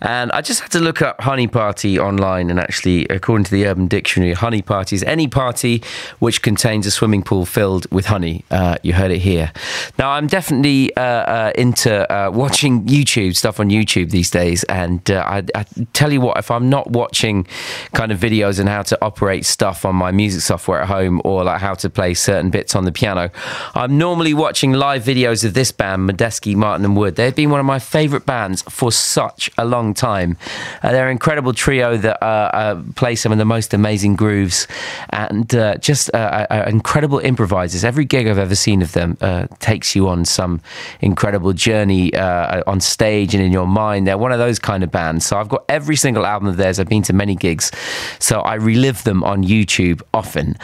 And 0.00 0.32
I 0.32 0.40
just 0.40 0.60
had 0.62 0.70
to 0.70 0.80
look 0.80 1.02
up 1.02 1.20
Honey 1.20 1.48
Party 1.48 1.98
online, 1.98 2.48
and 2.48 2.58
actually, 2.58 3.04
according 3.08 3.44
to 3.44 3.50
the 3.50 3.66
Urban 3.66 3.88
Dictionary, 3.88 4.32
Honey 4.32 4.62
Party 4.62 4.96
is 4.96 5.02
any 5.02 5.28
party 5.28 5.82
which 6.18 6.40
contains 6.40 6.86
a 6.86 6.90
swimming 6.90 7.22
pool 7.22 7.44
filled 7.44 7.86
with 7.92 8.06
honey. 8.06 8.42
Uh, 8.50 8.78
you 8.82 8.94
heard 8.94 9.10
it 9.10 9.18
here. 9.18 9.52
Now, 9.98 10.12
I'm 10.12 10.28
definitely 10.28 10.96
uh, 10.96 11.02
uh 11.02 11.52
into 11.56 12.10
uh, 12.10 12.30
watching 12.30 12.86
YouTube, 12.86 13.36
stuff 13.36 13.60
on 13.60 13.68
YouTube 13.68 14.12
these 14.12 14.30
days. 14.30 14.64
And 14.64 15.10
uh, 15.10 15.24
I, 15.26 15.42
I 15.54 15.66
tell 15.92 16.10
you 16.10 16.22
what, 16.22 16.38
if 16.38 16.50
I'm 16.50 16.70
not 16.70 16.90
watching 16.90 17.46
kind 17.92 18.10
of 18.10 18.18
videos 18.18 18.58
on 18.58 18.66
how 18.66 18.80
to 18.84 18.98
operate 19.04 19.44
stuff 19.44 19.84
on 19.84 19.94
my 19.94 20.10
music 20.10 20.40
software 20.40 20.80
at 20.80 20.88
home 20.88 21.20
or 21.22 21.44
like 21.44 21.60
how 21.60 21.74
to 21.74 21.90
play 21.98 22.14
certain 22.14 22.48
bits 22.48 22.76
on 22.76 22.84
the 22.84 22.92
piano. 22.92 23.28
I'm 23.74 23.98
normally 23.98 24.32
watching 24.32 24.70
live 24.70 25.02
videos 25.02 25.44
of 25.44 25.54
this 25.54 25.72
band, 25.72 26.08
Medeski, 26.08 26.54
Martin 26.54 26.84
and 26.84 26.96
Wood. 26.96 27.16
They've 27.16 27.34
been 27.34 27.50
one 27.50 27.58
of 27.58 27.66
my 27.66 27.80
favourite 27.80 28.24
bands 28.24 28.62
for 28.62 28.92
such 28.92 29.50
a 29.58 29.64
long 29.64 29.94
time. 29.94 30.36
Uh, 30.80 30.92
they're 30.92 31.06
an 31.06 31.10
incredible 31.10 31.52
trio 31.52 31.96
that 31.96 32.22
uh, 32.22 32.50
uh, 32.54 32.82
play 32.94 33.16
some 33.16 33.32
of 33.32 33.38
the 33.38 33.44
most 33.44 33.74
amazing 33.74 34.14
grooves 34.14 34.68
and 35.10 35.52
uh, 35.56 35.76
just 35.78 36.08
uh, 36.14 36.46
uh, 36.48 36.66
incredible 36.68 37.18
improvisers. 37.18 37.82
Every 37.82 38.04
gig 38.04 38.28
I've 38.28 38.38
ever 38.38 38.54
seen 38.54 38.80
of 38.80 38.92
them 38.92 39.16
takes 39.58 39.96
you 39.96 40.06
on 40.06 40.24
some 40.24 40.60
incredible 41.00 41.52
journey 41.52 42.14
on 42.16 42.80
stage 42.80 43.34
and 43.34 43.42
in 43.42 43.50
your 43.50 43.66
mind. 43.66 44.06
They're 44.06 44.16
one 44.16 44.30
of 44.30 44.38
those 44.38 44.60
kind 44.60 44.84
of 44.84 44.92
bands. 44.92 45.26
So 45.26 45.36
I've 45.36 45.48
got 45.48 45.64
every 45.68 45.96
single 45.96 46.24
album 46.24 46.46
of 46.46 46.58
theirs. 46.58 46.78
I've 46.78 46.88
been 46.88 47.02
to 47.02 47.12
many 47.12 47.34
gigs, 47.34 47.72
so 48.20 48.40
I 48.42 48.54
relive 48.54 49.02
them 49.02 49.24
on 49.24 49.42
YouTube 49.42 50.00
often. 50.14 50.56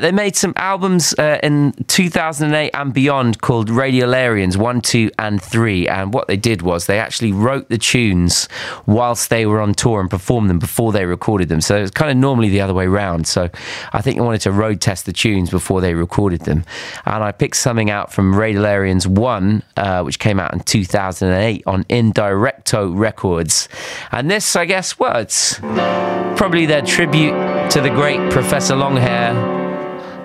they 0.00 0.12
made 0.12 0.34
some 0.34 0.54
albums 0.62 1.12
uh, 1.18 1.40
in 1.42 1.72
2008 1.88 2.70
and 2.72 2.94
beyond 2.94 3.40
called 3.40 3.68
Radiolarians 3.68 4.56
1, 4.56 4.80
2, 4.80 5.10
and 5.18 5.42
3. 5.42 5.88
And 5.88 6.14
what 6.14 6.28
they 6.28 6.36
did 6.36 6.62
was 6.62 6.86
they 6.86 7.00
actually 7.00 7.32
wrote 7.32 7.68
the 7.68 7.76
tunes 7.76 8.48
whilst 8.86 9.28
they 9.28 9.44
were 9.44 9.60
on 9.60 9.74
tour 9.74 10.00
and 10.00 10.08
performed 10.08 10.48
them 10.48 10.60
before 10.60 10.92
they 10.92 11.04
recorded 11.04 11.48
them. 11.48 11.60
So 11.60 11.76
it's 11.76 11.90
kind 11.90 12.12
of 12.12 12.16
normally 12.16 12.48
the 12.48 12.60
other 12.60 12.74
way 12.74 12.86
around. 12.86 13.26
So 13.26 13.50
I 13.92 14.00
think 14.00 14.16
they 14.16 14.22
wanted 14.22 14.42
to 14.42 14.52
road 14.52 14.80
test 14.80 15.04
the 15.04 15.12
tunes 15.12 15.50
before 15.50 15.80
they 15.80 15.94
recorded 15.94 16.42
them. 16.42 16.64
And 17.04 17.24
I 17.24 17.32
picked 17.32 17.56
something 17.56 17.90
out 17.90 18.12
from 18.12 18.32
Radiolarians 18.32 19.06
1, 19.08 19.62
uh, 19.76 20.02
which 20.02 20.20
came 20.20 20.38
out 20.38 20.52
in 20.52 20.60
2008 20.60 21.64
on 21.66 21.82
Indirecto 21.84 22.96
Records. 22.96 23.68
And 24.12 24.30
this, 24.30 24.54
I 24.54 24.64
guess, 24.66 24.96
well, 24.96 25.16
it's 25.16 25.58
probably 25.58 26.66
their 26.66 26.82
tribute 26.82 27.32
to 27.72 27.80
the 27.80 27.90
great 27.90 28.30
Professor 28.30 28.74
Longhair 28.74 29.61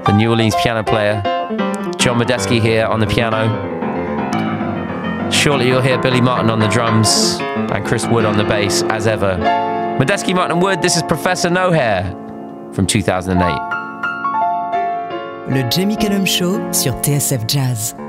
the 0.08 0.14
New 0.14 0.30
Orleans 0.30 0.56
piano 0.64 0.84
player. 0.84 1.22
John 1.98 2.18
Medeski 2.18 2.62
here 2.62 2.86
on 2.86 3.02
the 3.02 3.08
piano. 3.08 3.48
Shortly 5.30 5.68
you'll 5.68 5.82
hear 5.82 6.02
Billy 6.02 6.22
Martin 6.22 6.50
on 6.50 6.60
the 6.60 6.68
drums 6.68 7.38
and 7.42 7.86
Chris 7.86 8.08
Wood 8.08 8.24
on 8.24 8.38
the 8.38 8.46
bass, 8.46 8.84
as 8.84 9.06
ever. 9.06 9.38
Medeski, 10.00 10.34
Martin 10.34 10.62
Wood, 10.62 10.82
this 10.82 10.96
is 10.96 11.04
Professor 11.04 11.50
No 11.50 11.72
Hair 11.72 12.04
from 12.72 12.88
2008. 12.88 13.38
Le 15.50 15.70
Jamie 15.70 15.98
Cullum 15.98 16.26
Show 16.26 16.72
sur 16.72 16.94
TSF 17.02 17.46
Jazz. 17.46 18.07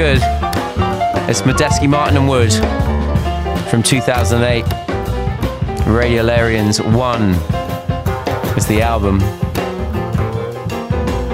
Good. 0.00 0.20
It's 1.28 1.42
Medeski, 1.42 1.86
Martin 1.86 2.16
and 2.16 2.26
Wood 2.26 2.50
from 3.68 3.82
2008. 3.82 4.64
Radiolarians 5.84 6.80
1 6.96 7.30
is 8.56 8.66
the 8.66 8.80
album. 8.80 9.20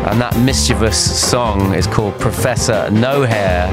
And 0.08 0.20
that 0.20 0.36
mischievous 0.40 0.98
song 1.30 1.74
is 1.74 1.86
called 1.86 2.18
Professor 2.18 2.90
No 2.90 3.22
Hair. 3.22 3.68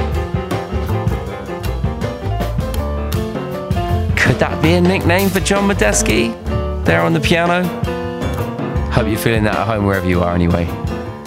Could 4.16 4.38
that 4.38 4.62
be 4.62 4.74
a 4.74 4.82
nickname 4.82 5.30
for 5.30 5.40
John 5.40 5.68
Medeski 5.68 6.36
there 6.86 7.02
on 7.02 7.14
the 7.14 7.20
piano? 7.20 7.64
Hope 8.92 9.08
you're 9.08 9.18
feeling 9.18 9.46
that 9.46 9.56
at 9.56 9.66
home 9.66 9.88
wherever 9.88 10.08
you 10.08 10.22
are 10.22 10.36
anyway. 10.36 10.66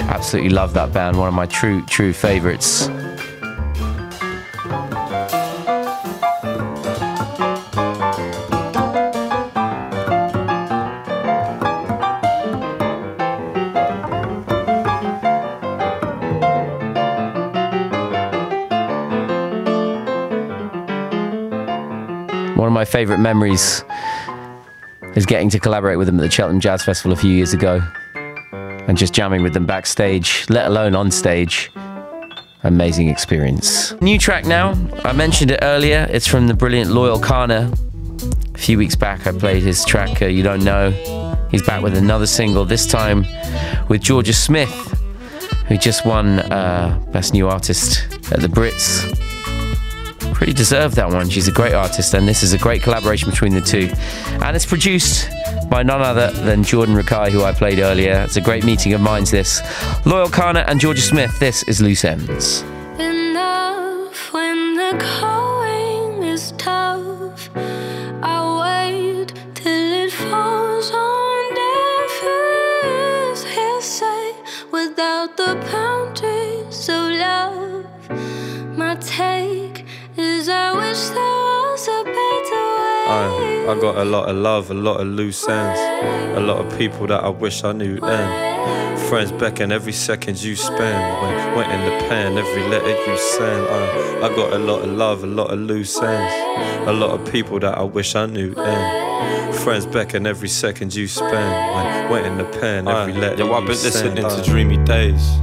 Absolutely 0.02 0.50
love 0.50 0.72
that 0.74 0.92
band, 0.92 1.18
one 1.18 1.26
of 1.26 1.34
my 1.34 1.46
true, 1.46 1.84
true 1.86 2.12
favorites. 2.12 2.88
Favourite 22.87 23.20
memories 23.20 23.84
is 25.14 25.26
getting 25.26 25.51
to 25.51 25.59
collaborate 25.59 25.99
with 25.99 26.07
them 26.07 26.18
at 26.18 26.22
the 26.22 26.30
Cheltenham 26.30 26.61
Jazz 26.61 26.84
Festival 26.84 27.12
a 27.12 27.16
few 27.16 27.30
years 27.30 27.53
ago 27.53 27.82
and 28.87 28.97
just 28.97 29.12
jamming 29.12 29.43
with 29.43 29.55
them 29.55 29.66
backstage, 29.66 30.47
let 30.49 30.66
alone 30.66 30.95
on 30.95 31.11
stage. 31.11 31.70
Amazing 32.62 33.09
experience. 33.09 33.93
New 34.01 34.18
track 34.18 34.45
now. 34.45 34.70
I 35.05 35.12
mentioned 35.12 35.51
it 35.51 35.59
earlier. 35.62 36.07
It's 36.11 36.26
from 36.26 36.47
the 36.47 36.55
brilliant 36.55 36.91
Loyle 36.91 37.20
Carner. 37.20 37.72
A 38.55 38.59
few 38.59 38.78
weeks 38.78 38.97
back, 38.97 39.26
I 39.26 39.32
played 39.32 39.62
his 39.62 39.84
track, 39.84 40.22
uh, 40.22 40.26
You 40.26 40.43
Don't 40.43 40.64
Know. 40.64 40.91
He's 41.51 41.62
back 41.62 41.82
with 41.82 41.97
another 41.97 42.26
single, 42.26 42.64
this 42.64 42.87
time 42.87 43.20
with 43.89 44.03
Jorja 44.03 44.34
Smith, 44.34 44.70
who 45.68 45.76
just 45.76 46.07
won 46.07 46.41
uh, 46.41 47.03
Best 47.12 47.34
New 47.34 47.49
Artist 47.49 48.07
at 48.32 48.41
the 48.41 48.49
Brits 48.49 49.26
pretty 50.37 50.53
deserved 50.53 50.97
that 50.97 51.09
one. 51.09 51.30
She's 51.30 51.49
a 51.49 51.53
great 51.53 51.72
artist, 51.72 52.12
and 52.12 52.28
this 52.28 52.43
is 52.43 52.53
a 52.53 52.59
great 52.59 52.82
collaboration 52.82 53.30
between 53.30 53.55
the 53.55 53.61
two. 53.62 53.91
And 54.45 54.55
it's 54.55 54.66
produced 54.66 55.30
by 55.70 55.82
none 55.82 56.03
other 56.03 56.30
than 56.30 56.62
Jordan 56.62 56.95
Rakei, 56.95 57.30
who 57.30 57.43
I 57.43 57.53
played 57.53 57.78
earlier. 57.78 58.22
It's 58.26 58.37
a 58.37 58.43
great 58.43 58.62
meeting 58.62 58.93
of 58.93 59.01
minds, 59.01 59.30
this. 59.30 59.62
Loyle 60.05 60.28
Carner 60.28 60.62
and 60.68 60.78
Jorja 60.78 60.99
Smith, 60.99 61.39
this 61.39 61.62
is 61.62 61.80
Loose 61.80 62.05
Ends. 62.05 62.61
Enough 62.99 64.34
when 64.34 64.76
the 64.76 64.93
going 64.99 65.36
I, 83.68 83.80
got 83.80 83.96
a 83.98 84.04
lot 84.04 84.28
of 84.28 84.36
love, 84.36 84.70
a 84.70 84.74
lot 84.74 85.00
of 85.00 85.08
loose 85.08 85.48
ends, 85.48 85.80
a 86.38 86.40
lot 86.40 86.64
of 86.64 86.78
people 86.78 87.06
that 87.08 87.24
I 87.24 87.28
wish 87.28 87.64
I 87.64 87.72
knew 87.72 87.98
then. 87.98 88.98
Friends 89.08 89.32
beckon 89.32 89.72
every 89.72 89.92
second 89.92 90.42
you 90.42 90.54
spend. 90.54 91.22
Went, 91.22 91.56
went 91.56 91.72
in 91.72 91.84
the 91.84 92.08
pen, 92.08 92.38
every 92.38 92.62
letter 92.68 92.88
you 92.88 93.18
send. 93.18 93.66
I, 93.68 94.26
I 94.26 94.28
got 94.36 94.52
a 94.52 94.58
lot 94.58 94.82
of 94.82 94.90
love, 94.90 95.24
a 95.24 95.26
lot 95.26 95.52
of 95.52 95.58
loose 95.58 96.00
ends, 96.00 96.88
a 96.88 96.92
lot 96.92 97.10
of 97.10 97.32
people 97.32 97.58
that 97.60 97.76
I 97.76 97.82
wish 97.82 98.14
I 98.14 98.26
knew 98.26 98.54
then. 98.54 99.52
Friends 99.52 99.84
beckon 99.84 100.26
every 100.26 100.48
second 100.48 100.94
you 100.94 101.08
spend. 101.08 101.74
Went, 101.74 102.10
went 102.10 102.26
in 102.26 102.38
the 102.38 102.58
pen, 102.60 102.86
every 102.86 103.14
uh, 103.14 103.18
letter 103.18 103.44
Yo, 103.44 103.52
I've 103.52 103.66
been 103.66 103.70
listening 103.70 104.16
to 104.16 104.26
uh, 104.26 104.44
dreamy 104.44 104.76
days. 104.84 105.38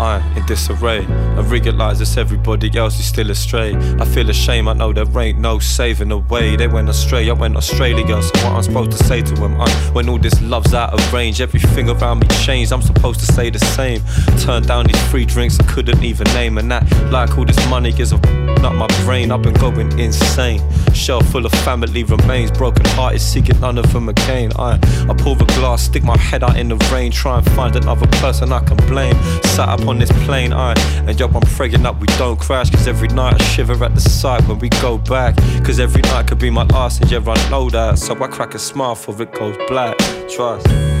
I 0.00 0.20
in 0.36 0.44
disarray. 0.46 1.06
I 1.06 1.40
realise 1.40 2.00
it's 2.00 2.16
everybody 2.16 2.76
else 2.76 2.98
is 2.98 3.06
still 3.06 3.30
astray. 3.30 3.74
I 4.00 4.04
feel 4.04 4.28
ashamed, 4.28 4.68
I 4.68 4.72
know 4.72 4.92
there 4.92 5.06
ain't 5.20 5.38
no 5.38 5.58
saving 5.58 6.08
the 6.08 6.18
way. 6.18 6.56
They 6.56 6.66
went 6.66 6.88
astray, 6.88 7.28
I 7.30 7.32
went 7.32 7.56
Australia. 7.56 8.22
So 8.22 8.30
what 8.44 8.56
I'm 8.56 8.62
supposed 8.62 8.90
to 8.92 9.04
say 9.04 9.22
to 9.22 9.34
them? 9.34 9.60
I, 9.60 9.70
when 9.92 10.08
all 10.08 10.18
this 10.18 10.40
love's 10.42 10.74
out 10.74 10.92
of 10.92 11.12
range, 11.12 11.40
everything 11.40 11.88
around 11.88 12.20
me 12.20 12.28
changed. 12.44 12.72
I'm 12.72 12.82
supposed 12.82 13.20
to 13.20 13.26
say 13.26 13.50
the 13.50 13.58
same. 13.58 14.02
Turn 14.40 14.62
down 14.62 14.86
these 14.86 15.02
free 15.10 15.24
drinks 15.24 15.58
I 15.60 15.64
couldn't 15.64 16.02
even 16.02 16.26
name. 16.34 16.58
And 16.58 16.70
that, 16.70 16.84
like 17.10 17.36
all 17.38 17.44
this 17.44 17.68
money 17.68 17.92
gives 17.92 18.12
a 18.12 18.18
up 18.64 18.74
my 18.74 18.86
brain. 19.04 19.30
I've 19.30 19.42
been 19.42 19.54
going 19.54 19.98
insane. 19.98 20.60
Shell 20.92 21.20
full 21.24 21.44
of 21.44 21.52
family 21.52 22.04
remains. 22.04 22.50
Broken 22.50 22.84
hearted, 22.86 23.20
seeking 23.20 23.60
none 23.60 23.78
of 23.78 23.92
them 23.92 24.08
again. 24.08 24.52
I, 24.58 24.78
I 25.08 25.14
pour 25.16 25.36
a 25.36 25.44
glass, 25.56 25.82
stick 25.82 26.02
my 26.02 26.16
head 26.16 26.42
out 26.42 26.56
in 26.56 26.68
the 26.68 26.76
rain. 26.92 27.12
Try 27.12 27.38
and 27.38 27.50
find 27.52 27.76
another 27.76 28.06
person 28.18 28.52
I 28.52 28.60
can 28.60 28.76
blame. 28.88 29.14
Sat 29.54 29.68
up 29.68 29.83
on 29.88 29.98
this 29.98 30.10
mm. 30.10 30.24
plane, 30.24 30.52
I, 30.52 30.74
and 31.06 31.18
yo, 31.18 31.26
I'm 31.28 31.40
praying 31.42 31.86
up 31.86 32.00
we 32.00 32.06
don't 32.18 32.38
crash. 32.38 32.70
Cause 32.70 32.86
every 32.86 33.08
night 33.08 33.40
I 33.40 33.44
shiver 33.44 33.82
at 33.84 33.94
the 33.94 34.00
sight 34.00 34.46
when 34.48 34.58
we 34.58 34.68
go 34.68 34.98
back. 34.98 35.36
Cause 35.64 35.78
every 35.80 36.02
night 36.02 36.28
could 36.28 36.38
be 36.38 36.50
my 36.50 36.64
last, 36.64 37.00
and 37.00 37.10
yeah, 37.10 37.18
I 37.18 37.50
know 37.50 37.70
that. 37.70 37.98
So 37.98 38.14
I 38.22 38.28
crack 38.28 38.54
a 38.54 38.58
smile 38.58 38.94
for 38.94 39.20
it 39.20 39.32
goes 39.32 39.56
black. 39.68 39.96
Trust. 40.28 40.93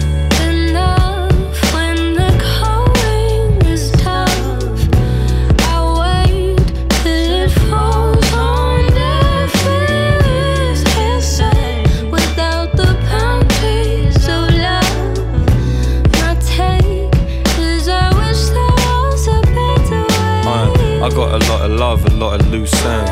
I, 21.04 21.10
got 21.10 21.34
a 21.34 21.50
lot 21.50 21.60
of 21.60 21.70
love, 21.72 22.06
a 22.06 22.14
lot 22.14 22.40
of 22.40 22.48
loose 22.48 22.72
ends, 22.82 23.10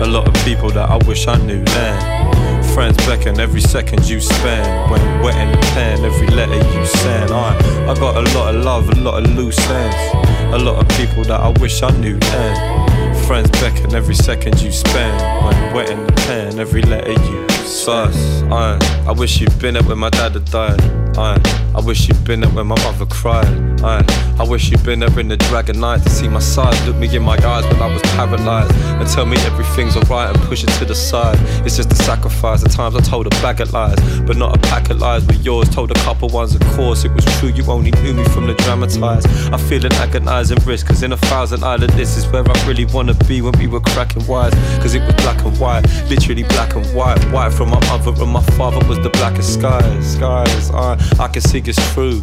a 0.00 0.06
lot 0.06 0.28
of 0.28 0.44
people 0.44 0.70
that 0.70 0.88
I 0.88 0.98
wish 1.04 1.26
I 1.26 1.36
knew 1.38 1.64
then. 1.64 2.62
Friends 2.74 2.96
beckon 3.06 3.40
every 3.40 3.60
second 3.60 4.08
you 4.08 4.20
spend. 4.20 4.88
When 4.88 5.00
wet 5.20 5.36
in 5.36 5.50
the 5.50 5.58
pen, 5.74 6.04
every 6.04 6.28
letter 6.28 6.54
you 6.54 6.86
send. 6.86 7.32
I, 7.32 7.56
I 7.90 7.94
got 7.98 8.16
a 8.16 8.38
lot 8.38 8.54
of 8.54 8.62
love, 8.62 8.88
a 8.88 8.94
lot 9.00 9.20
of 9.20 9.34
loose 9.34 9.58
ends, 9.68 10.54
a 10.54 10.58
lot 10.58 10.80
of 10.80 10.88
people 10.96 11.24
that 11.24 11.40
I 11.40 11.48
wish 11.60 11.82
I 11.82 11.90
knew 11.98 12.20
then. 12.20 12.93
Friends 13.26 13.50
beckon 13.60 13.94
every 13.94 14.14
second 14.14 14.60
you 14.60 14.70
spend. 14.70 15.16
When 15.44 15.74
wet 15.74 15.90
in 15.90 16.06
the 16.06 16.12
pen, 16.12 16.58
every 16.58 16.82
letter 16.82 17.12
you 17.12 17.44
Sus, 17.64 18.42
I, 18.52 18.78
I 19.06 19.12
wish 19.12 19.40
you'd 19.40 19.58
been 19.58 19.74
there 19.74 19.82
when 19.82 19.98
my 19.98 20.10
dad 20.10 20.32
had 20.32 20.44
died. 20.44 20.80
I, 21.16 21.40
I 21.74 21.80
wish 21.80 22.08
you'd 22.08 22.24
been 22.24 22.40
there 22.40 22.50
when 22.50 22.66
my 22.66 22.76
mother 22.82 23.06
cried. 23.06 23.46
I, 23.82 24.04
I 24.38 24.44
wish 24.44 24.70
you'd 24.70 24.84
been 24.84 25.00
there 25.00 25.18
in 25.18 25.28
the 25.28 25.36
dragon 25.36 25.80
night 25.80 26.02
to 26.02 26.10
see 26.10 26.28
my 26.28 26.40
side. 26.40 26.74
Look 26.86 26.96
me 26.96 27.14
in 27.14 27.22
my 27.22 27.36
eyes 27.36 27.64
when 27.64 27.80
I 27.80 27.92
was 27.92 28.02
paralyzed 28.02 28.74
and 28.74 29.08
tell 29.08 29.24
me 29.24 29.36
everything's 29.38 29.96
alright 29.96 30.34
and 30.34 30.44
push 30.44 30.62
it 30.64 30.70
to 30.78 30.84
the 30.84 30.94
side. 30.94 31.38
It's 31.64 31.76
just 31.76 31.90
a 31.92 31.94
sacrifice. 31.94 32.64
At 32.64 32.72
times 32.72 32.96
I 32.96 33.00
told 33.00 33.26
a 33.26 33.30
bag 33.42 33.60
of 33.60 33.72
lies, 33.72 33.98
but 34.20 34.36
not 34.36 34.56
a 34.56 34.60
pack 34.60 34.90
of 34.90 35.00
lies. 35.00 35.24
But 35.24 35.42
yours 35.44 35.68
told 35.68 35.90
a 35.90 35.94
couple 35.94 36.28
ones, 36.28 36.54
of 36.54 36.62
course. 36.76 37.04
It 37.04 37.12
was 37.12 37.24
true, 37.38 37.50
you 37.50 37.64
only 37.70 37.92
knew 38.02 38.14
me 38.14 38.24
from 38.24 38.46
the 38.46 38.54
dramatized. 38.54 39.26
I 39.52 39.56
feel 39.56 39.84
an 39.86 39.92
agonizing 39.94 40.58
risk, 40.64 40.86
cause 40.86 41.02
in 41.02 41.12
a 41.12 41.16
thousand 41.16 41.64
island, 41.64 41.92
this 41.94 42.16
is 42.16 42.26
where 42.28 42.44
I 42.46 42.66
really 42.66 42.86
wanna 42.94 43.14
be 43.26 43.42
when 43.42 43.52
we 43.58 43.66
were 43.66 43.80
cracking 43.80 44.24
wise. 44.26 44.54
Cause 44.80 44.94
it 44.94 45.00
was 45.00 45.14
black 45.16 45.44
and 45.44 45.58
white, 45.58 45.82
literally 46.08 46.44
black 46.44 46.74
and 46.76 46.86
white. 46.94 47.22
White 47.32 47.52
from 47.52 47.70
my 47.70 47.80
mother 47.88 48.12
and 48.22 48.30
my 48.30 48.42
father 48.56 48.86
was 48.88 48.98
the 49.00 49.10
blackest 49.10 49.54
skies. 49.54 50.14
Skies, 50.14 50.70
I, 50.70 50.96
I 51.18 51.28
can 51.28 51.42
see 51.42 51.58
it's 51.58 51.92
true. 51.92 52.22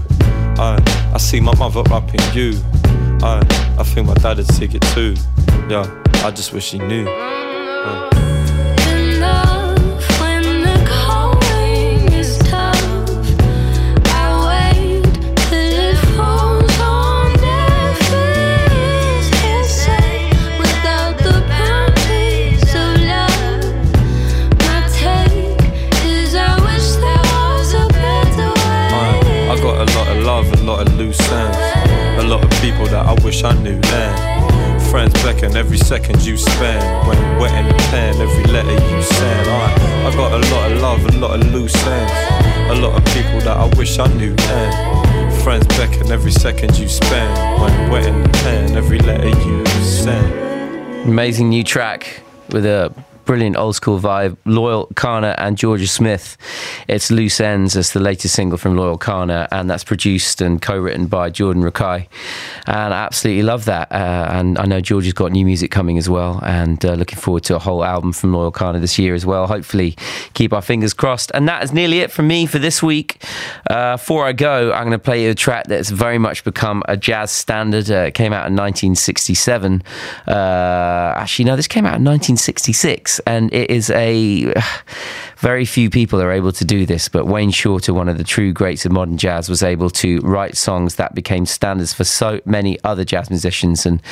I, 0.58 0.82
I 1.14 1.18
see 1.18 1.42
my 1.42 1.56
mother 1.58 1.84
up 1.92 2.14
in 2.14 2.22
you. 2.34 2.60
I, 3.22 3.42
I 3.78 3.84
think 3.84 4.08
my 4.08 4.14
dad 4.16 4.38
would 4.38 4.52
see 4.54 4.66
it 4.66 4.82
too. 4.94 5.16
Yeah, 5.70 5.86
I 6.24 6.32
just 6.32 6.54
wish 6.54 6.72
he 6.72 6.80
knew. 6.80 7.08
Enough 7.08 8.11
beckon 35.92 36.12
every 36.12 36.22
second 36.22 36.26
you 36.26 36.38
spend. 36.38 37.08
When 37.08 37.18
wet 37.38 37.54
in 37.54 37.68
the 37.68 37.84
pen, 37.90 38.22
every 38.22 38.46
letter 38.46 38.72
you 38.72 39.02
send. 39.02 39.50
I, 39.50 40.08
I 40.08 40.16
got 40.16 40.32
a 40.32 40.38
lot 40.54 40.72
of 40.72 40.82
love, 40.82 41.06
a 41.06 41.18
lot 41.18 41.40
of 41.40 41.52
loose 41.52 41.76
ends, 41.86 42.72
a 42.72 42.76
lot 42.76 42.98
of 42.98 43.06
people 43.14 43.40
that 43.42 43.58
I 43.58 43.66
wish 43.78 44.00
I 44.00 44.08
knew 44.14 44.34
then. 44.34 45.42
Friends 45.44 45.68
beckon 45.68 46.10
every 46.12 46.32
second 46.32 46.78
you 46.80 46.88
spend. 46.88 47.62
When 47.62 47.92
wetting 47.92 48.24
the 48.24 48.30
pen, 48.30 48.78
every 48.78 49.00
letter 49.00 49.28
you 49.28 49.66
send. 49.84 51.10
Amazing 51.10 51.50
new 51.50 51.64
track 51.64 52.22
with 52.50 52.66
a 52.66 52.94
brilliant 53.32 53.56
old 53.56 53.74
school 53.78 53.98
vibe. 53.98 54.36
Loyle 54.44 54.88
Carner 54.88 55.34
and 55.38 55.56
Jorja 55.56 55.88
Smith. 55.88 56.36
It's 56.90 57.10
Loose 57.10 57.40
Ends 57.40 57.78
It's 57.78 57.94
the 57.94 58.02
latest 58.02 58.36
single 58.36 58.58
from 58.58 58.76
Loyle 58.76 58.98
Carner, 58.98 59.48
and 59.54 59.70
that's 59.70 59.86
produced 59.86 60.42
and 60.42 60.62
co 60.62 60.78
written 60.78 61.08
by 61.08 61.30
Jordan 61.30 61.64
Rakei. 61.64 62.08
And 62.68 62.94
I 62.94 63.06
absolutely 63.06 63.44
love 63.44 63.64
that. 63.64 63.90
Uh, 63.90 64.28
and 64.32 64.60
I 64.60 64.66
know 64.66 64.82
Jorja's 64.82 65.14
got 65.14 65.32
new 65.32 65.46
music 65.46 65.72
coming 65.72 65.98
as 65.98 66.10
well, 66.10 66.42
and 66.44 66.84
uh, 66.84 66.96
looking 66.96 67.18
forward 67.18 67.46
to 67.46 67.56
a 67.56 67.60
whole 67.60 67.86
album 67.86 68.12
from 68.12 68.34
Loyle 68.34 68.52
Carner 68.52 68.82
this 68.82 69.00
year 69.00 69.16
as 69.16 69.26
well. 69.26 69.48
Hopefully, 69.48 69.96
keep 70.34 70.52
our 70.52 70.62
fingers 70.62 70.94
crossed. 70.94 71.32
And 71.34 71.48
that 71.48 71.64
is 71.64 71.72
nearly 71.72 72.00
it 72.00 72.12
from 72.12 72.28
me 72.28 72.46
for 72.46 72.60
this 72.60 72.84
week. 72.84 73.24
Uh, 73.70 73.96
before 73.96 74.26
I 74.26 74.34
go, 74.34 74.74
I'm 74.74 74.84
going 74.84 74.92
to 74.92 75.00
play 75.00 75.24
you 75.24 75.30
a 75.30 75.36
track 75.36 75.68
that's 75.68 75.90
very 75.90 76.18
much 76.18 76.44
become 76.44 76.84
a 76.90 76.98
jazz 76.98 77.32
standard. 77.32 77.90
Uh, 77.90 78.08
it 78.08 78.14
came 78.14 78.34
out 78.34 78.46
in 78.48 78.58
1967. 78.58 79.84
Uh, 80.28 80.32
actually, 81.16 81.46
no, 81.46 81.56
this 81.56 81.70
came 81.70 81.86
out 81.86 81.96
in 81.96 82.04
1966, 82.04 83.21
and 83.26 83.54
it 83.54 83.70
is 83.70 83.90
a. 83.92 84.54
Very 85.38 85.66
few 85.66 85.90
people 85.90 86.22
are 86.22 86.32
able 86.32 86.52
to 86.52 86.64
do 86.64 86.86
this, 86.86 87.10
but 87.10 87.26
Wayne 87.26 87.50
Shorter, 87.50 87.96
one 87.96 88.08
of 88.08 88.20
the 88.20 88.24
true 88.24 88.54
greats 88.54 88.86
of 88.86 88.92
modern 88.92 89.18
jazz, 89.18 89.50
was 89.50 89.64
able 89.64 89.90
to 89.90 90.20
write 90.20 90.56
songs 90.56 90.98
that 90.98 91.16
became 91.16 91.48
standards 91.48 91.94
for 91.94 92.04
so 92.04 92.40
many 92.46 92.78
other 92.84 93.04
jazz 93.04 93.32
musicians. 93.32 93.88
And 93.88 94.04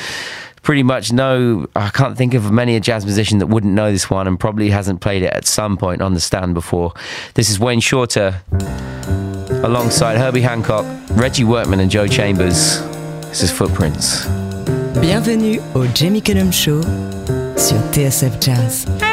pretty 0.62 0.82
much 0.82 1.12
no, 1.12 1.68
I 1.76 1.90
can't 1.90 2.16
think 2.16 2.34
of 2.34 2.50
many 2.50 2.74
a 2.74 2.80
jazz 2.80 3.04
musician 3.04 3.38
that 3.38 3.46
wouldn't 3.46 3.72
know 3.72 3.92
this 3.92 4.10
one 4.10 4.26
and 4.26 4.40
probably 4.40 4.70
hasn't 4.70 5.00
played 5.00 5.22
it 5.22 5.32
at 5.32 5.46
some 5.46 5.76
point 5.76 6.02
on 6.02 6.14
the 6.14 6.20
stand 6.20 6.54
before. 6.54 6.92
This 7.34 7.48
is 7.48 7.60
Wayne 7.60 7.80
Shorter 7.80 8.42
alongside 9.62 10.16
Herbie 10.16 10.40
Hancock, 10.40 10.84
Reggie 11.12 11.44
Workman, 11.44 11.80
and 11.80 11.90
Joe 11.90 12.06
Chambers. 12.08 12.80
This 13.28 13.42
is 13.42 13.52
Footprints. 13.52 14.26
Bienvenue 15.00 15.60
au 15.74 15.86
Jamie 15.94 16.20
Cullum 16.20 16.50
Show 16.50 16.82
sur 17.60 17.76
TSF 17.92 18.40
Jazz. 18.40 19.09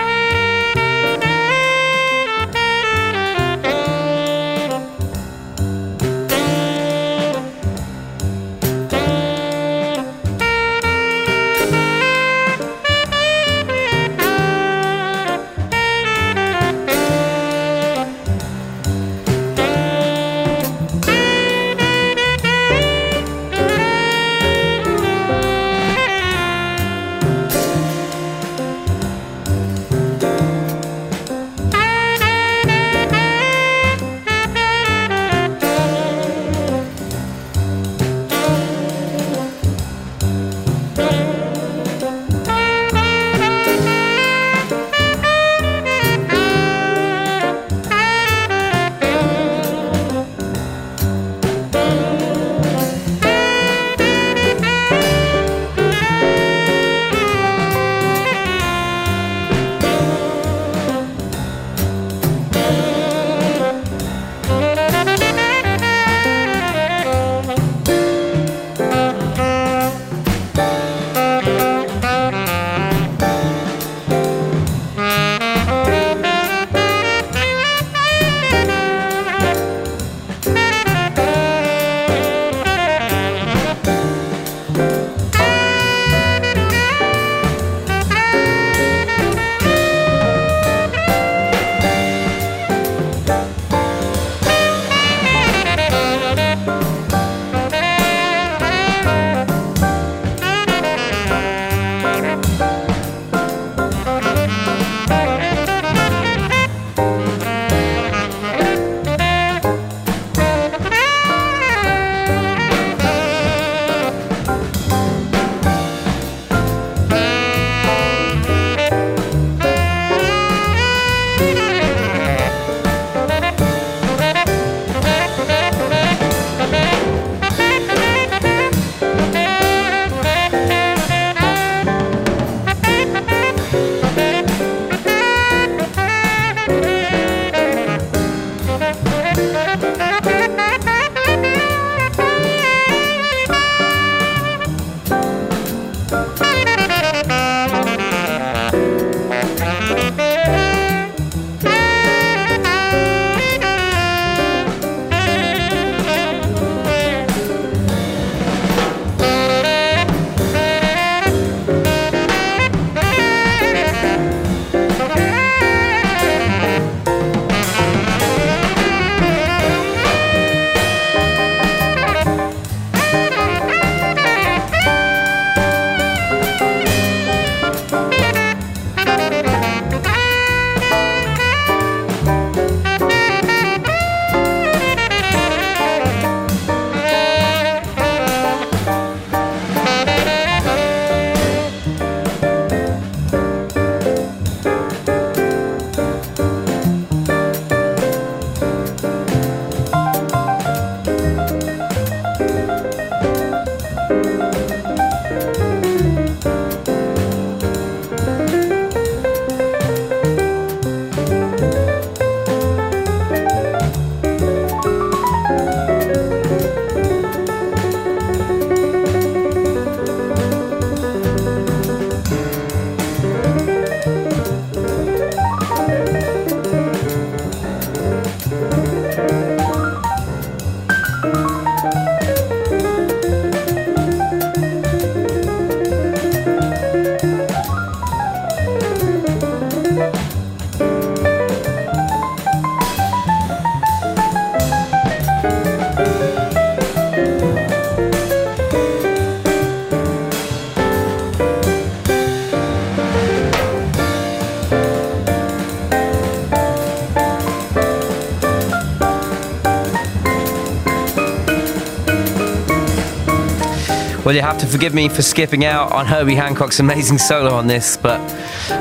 Have 264.47 264.57
to 264.57 264.65
forgive 264.65 264.93
me 264.93 265.09
for 265.09 265.21
skipping 265.21 265.65
out 265.65 265.91
on 265.91 266.05
Herbie 266.05 266.33
Hancock's 266.33 266.79
amazing 266.79 267.17
solo 267.17 267.53
on 267.53 267.67
this, 267.67 267.97
but 267.97 268.17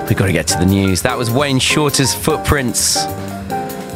we've 0.08 0.16
got 0.16 0.26
to 0.26 0.32
get 0.32 0.46
to 0.46 0.58
the 0.58 0.64
news. 0.64 1.02
That 1.02 1.18
was 1.18 1.28
Wayne 1.28 1.58
Shorter's 1.58 2.14
Footprints 2.14 3.02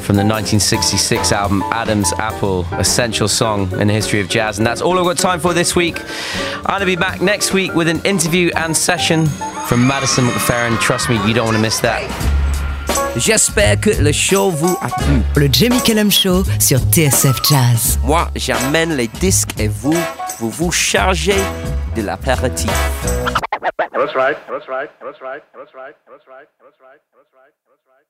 from 0.05 0.17
the 0.17 0.27
1966 0.27 1.31
album 1.31 1.63
Adam's 1.71 2.13
Apple, 2.15 2.67
essential 2.73 3.29
song 3.29 3.71
in 3.81 3.87
the 3.87 3.95
history 3.95 4.19
of 4.19 4.29
jazz. 4.29 4.59
And 4.59 4.67
that's 4.67 4.83
all 4.83 4.99
I've 4.99 5.05
got 5.05 5.17
time 5.17 5.39
for 5.39 5.55
this 5.55 5.77
week. 5.77 6.01
I'm 6.57 6.65
going 6.65 6.81
to 6.81 6.87
be 6.87 6.97
back 6.97 7.23
next 7.23 7.53
week 7.53 7.73
with 7.75 7.87
an 7.87 8.05
interview 8.05 8.51
and 8.57 8.77
session 8.77 9.27
from 9.69 9.87
Madison 9.87 10.25
McFerrin. 10.25 10.77
Trust 10.81 11.09
me, 11.09 11.25
you 11.25 11.35
don't 11.35 11.45
want 11.45 11.57
to 11.57 11.63
miss 11.63 11.79
that. 11.81 12.03
J'espère 13.17 13.81
que 13.81 13.91
le 14.03 14.13
show 14.13 14.51
vous 14.51 14.77
a 14.81 14.89
plu. 14.89 15.23
Le 15.37 15.49
Jamie 15.53 15.81
Cullum 15.83 16.11
Show 16.11 16.45
sur 16.59 16.79
TSF 16.79 17.41
Jazz. 17.49 17.99
Moi, 18.05 18.29
j'amène 18.37 18.97
les 18.97 19.09
disques 19.09 19.51
et 19.59 19.69
vous, 19.69 19.97
vous 20.41 20.49
vous 20.49 20.73
chargez 20.73 21.37
de 21.95 22.01
l'apéritif. 22.01 22.73